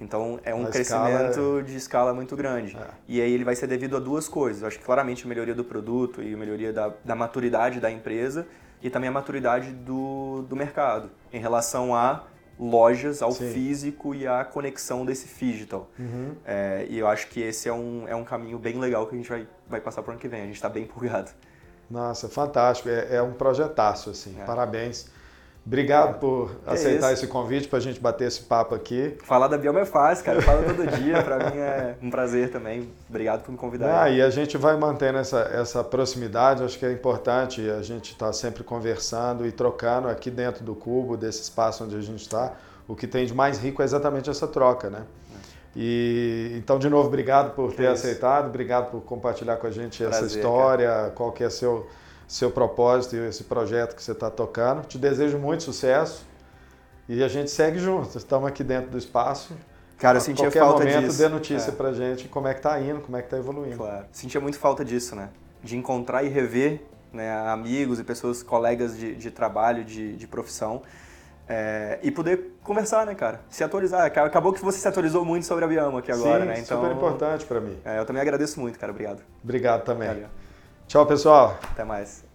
Então 0.02 0.40
é 0.44 0.56
um 0.56 0.66
a 0.66 0.70
crescimento 0.70 1.30
escala... 1.30 1.64
de 1.64 1.76
escala 1.76 2.14
muito 2.14 2.36
grande. 2.36 2.76
É. 2.76 2.88
E 3.08 3.22
aí 3.22 3.32
ele 3.32 3.44
vai 3.44 3.56
ser 3.56 3.68
devido 3.68 3.98
a 3.98 4.00
duas 4.00 4.28
coisas. 4.28 4.62
Eu 4.62 4.68
acho 4.68 4.80
que 4.80 4.86
claramente 4.86 5.26
a 5.26 5.28
melhoria 5.28 5.54
do 5.54 5.64
produto 5.64 6.22
e 6.22 6.34
a 6.34 6.38
melhoria 6.38 6.72
da, 6.72 6.94
da 7.04 7.16
maturidade 7.16 7.80
da 7.80 7.92
empresa 7.92 8.48
e 8.82 8.90
também 8.90 9.10
a 9.10 9.12
maturidade 9.12 9.72
do, 9.72 10.44
do 10.48 10.56
mercado 10.56 11.12
em 11.34 11.40
relação 11.40 11.94
a 11.94 12.24
lojas, 12.60 13.22
ao 13.22 13.32
Sim. 13.32 13.52
físico 13.54 14.14
e 14.14 14.28
à 14.28 14.44
conexão 14.44 15.06
desse 15.06 15.28
digital. 15.34 15.90
Uhum. 15.98 16.36
É, 16.46 16.86
e 16.90 17.00
eu 17.00 17.08
acho 17.08 17.28
que 17.28 17.42
esse 17.42 17.70
é 17.70 17.74
um, 17.74 18.06
é 18.08 18.16
um 18.16 18.24
caminho 18.24 18.60
bem 18.60 18.78
legal 18.78 19.08
que 19.08 19.16
a 19.16 19.18
gente 19.18 19.30
vai, 19.30 19.48
vai 19.68 19.80
passar 19.80 20.02
para 20.02 20.10
o 20.10 20.14
ano 20.14 20.20
que 20.20 20.28
vem. 20.28 20.42
A 20.42 20.46
gente 20.46 20.56
está 20.56 20.68
bem 20.68 20.84
empolgado. 20.86 21.32
Nossa, 21.90 22.28
fantástico. 22.28 22.90
É, 22.90 23.16
é 23.16 23.22
um 23.22 23.34
projetaço, 23.34 24.10
assim. 24.10 24.36
É. 24.40 24.44
Parabéns. 24.44 25.10
Obrigado 25.70 26.20
por 26.20 26.50
que 26.50 26.70
aceitar 26.72 27.14
esse 27.14 27.28
convite 27.28 27.68
para 27.68 27.78
a 27.78 27.82
gente 27.82 28.00
bater 28.00 28.28
esse 28.28 28.42
papo 28.42 28.74
aqui. 28.74 29.16
Falar 29.24 29.48
da 29.48 29.56
Bioma 29.56 29.82
é 29.82 29.86
fácil, 29.86 30.26
cara. 30.26 30.40
Eu 30.40 30.42
falo 30.42 30.64
todo 30.64 30.88
dia. 30.98 31.22
Para 31.22 31.38
mim 31.38 31.58
é 31.60 31.96
um 32.02 32.10
prazer 32.10 32.52
também. 32.52 32.92
Obrigado 33.08 33.44
por 33.44 33.52
me 33.52 33.58
convidar. 33.58 34.02
Ah, 34.02 34.10
e 34.10 34.20
a 34.20 34.32
gente 34.32 34.58
vai 34.58 34.76
mantendo 34.76 35.20
essa, 35.20 35.42
essa 35.54 35.84
proximidade. 35.84 36.64
Acho 36.64 36.80
que 36.80 36.88
é 36.88 36.92
importante 36.92 37.70
a 37.70 37.84
gente 37.84 38.14
estar 38.14 38.26
tá 38.26 38.34
sempre 38.34 38.64
conversando 38.64 39.46
e 39.46 39.52
trocando 39.52 40.08
aqui 40.08 40.32
dentro 40.32 40.64
do 40.64 40.74
cubo, 40.74 41.16
desse 41.16 41.44
espaço 41.44 41.84
onde 41.84 41.96
a 41.96 42.02
gente 42.02 42.22
está. 42.22 42.54
O 42.88 42.96
que 42.96 43.06
tem 43.06 43.28
de 43.28 43.36
mais 43.36 43.60
rico 43.60 43.84
é 43.84 43.86
exatamente 43.86 44.28
essa 44.28 44.48
troca, 44.48 44.90
né? 44.90 45.04
E 45.76 46.52
então, 46.58 46.80
de 46.80 46.90
novo, 46.90 47.10
obrigado 47.10 47.54
por 47.54 47.70
que 47.70 47.78
ter 47.78 47.84
isso. 47.84 48.08
aceitado, 48.08 48.48
obrigado 48.48 48.90
por 48.90 49.02
compartilhar 49.02 49.58
com 49.58 49.68
a 49.68 49.72
gente 49.72 50.02
prazer, 50.04 50.26
essa 50.26 50.36
história, 50.36 50.90
cara. 50.90 51.10
qual 51.12 51.32
que 51.32 51.44
é 51.44 51.50
seu 51.52 51.88
seu 52.30 52.52
propósito 52.52 53.16
e 53.16 53.28
esse 53.28 53.44
projeto 53.44 53.96
que 53.96 54.04
você 54.04 54.12
está 54.12 54.30
tocando. 54.30 54.86
Te 54.86 55.00
desejo 55.00 55.40
muito 55.40 55.64
sucesso 55.64 56.24
e 57.08 57.24
a 57.24 57.28
gente 57.28 57.50
segue 57.50 57.80
junto. 57.80 58.16
Estamos 58.16 58.48
aqui 58.48 58.64
dentro 58.64 58.92
do 58.92 58.98
espaço. 59.00 59.58
Cara, 59.98 60.18
eu 60.18 60.22
sentia 60.22 60.50
falta 60.52 60.86
momento, 60.86 61.08
disso. 61.08 61.18
dê 61.18 61.28
notícia 61.28 61.72
é. 61.72 61.74
pra 61.74 61.92
gente 61.92 62.28
como 62.28 62.48
é 62.48 62.54
que 62.54 62.62
tá 62.62 62.80
indo, 62.80 63.02
como 63.02 63.18
é 63.18 63.22
que 63.24 63.30
tá 63.30 63.38
evoluindo. 63.38 63.78
Claro. 63.78 64.06
Sentia 64.12 64.40
muito 64.40 64.60
falta 64.60 64.86
disso, 64.86 65.16
né? 65.16 65.30
De 65.64 65.76
encontrar 65.76 66.24
e 66.24 66.30
rever 66.30 66.84
né, 67.12 67.36
amigos 67.50 68.00
e 68.00 68.04
pessoas, 68.04 68.44
colegas 68.44 68.96
de, 68.96 69.16
de 69.16 69.32
trabalho, 69.32 69.84
de, 69.84 70.16
de 70.16 70.28
profissão. 70.28 70.84
É, 71.50 71.98
e 72.04 72.12
poder 72.12 72.60
conversar, 72.64 73.08
né, 73.08 73.16
cara? 73.16 73.42
Se 73.50 73.64
atualizar. 73.64 74.06
Acabou 74.06 74.54
que 74.54 74.64
você 74.64 74.78
se 74.78 74.88
atualizou 74.88 75.26
muito 75.26 75.48
sobre 75.48 75.66
a 75.66 75.68
Biama 75.68 75.98
aqui 75.98 76.12
agora, 76.12 76.42
Sim, 76.42 76.48
né? 76.48 76.60
Então, 76.60 76.80
super 76.80 76.96
importante 76.96 77.44
para 77.46 77.60
mim. 77.60 77.76
É, 77.84 77.98
eu 77.98 78.06
também 78.06 78.22
agradeço 78.22 78.60
muito, 78.60 78.78
cara. 78.78 78.92
Obrigado. 78.92 79.24
Obrigado 79.44 79.84
também. 79.84 80.08
Valeu. 80.10 80.28
Tchau, 80.90 81.06
pessoal. 81.06 81.60
Até 81.72 81.84
mais. 81.84 82.29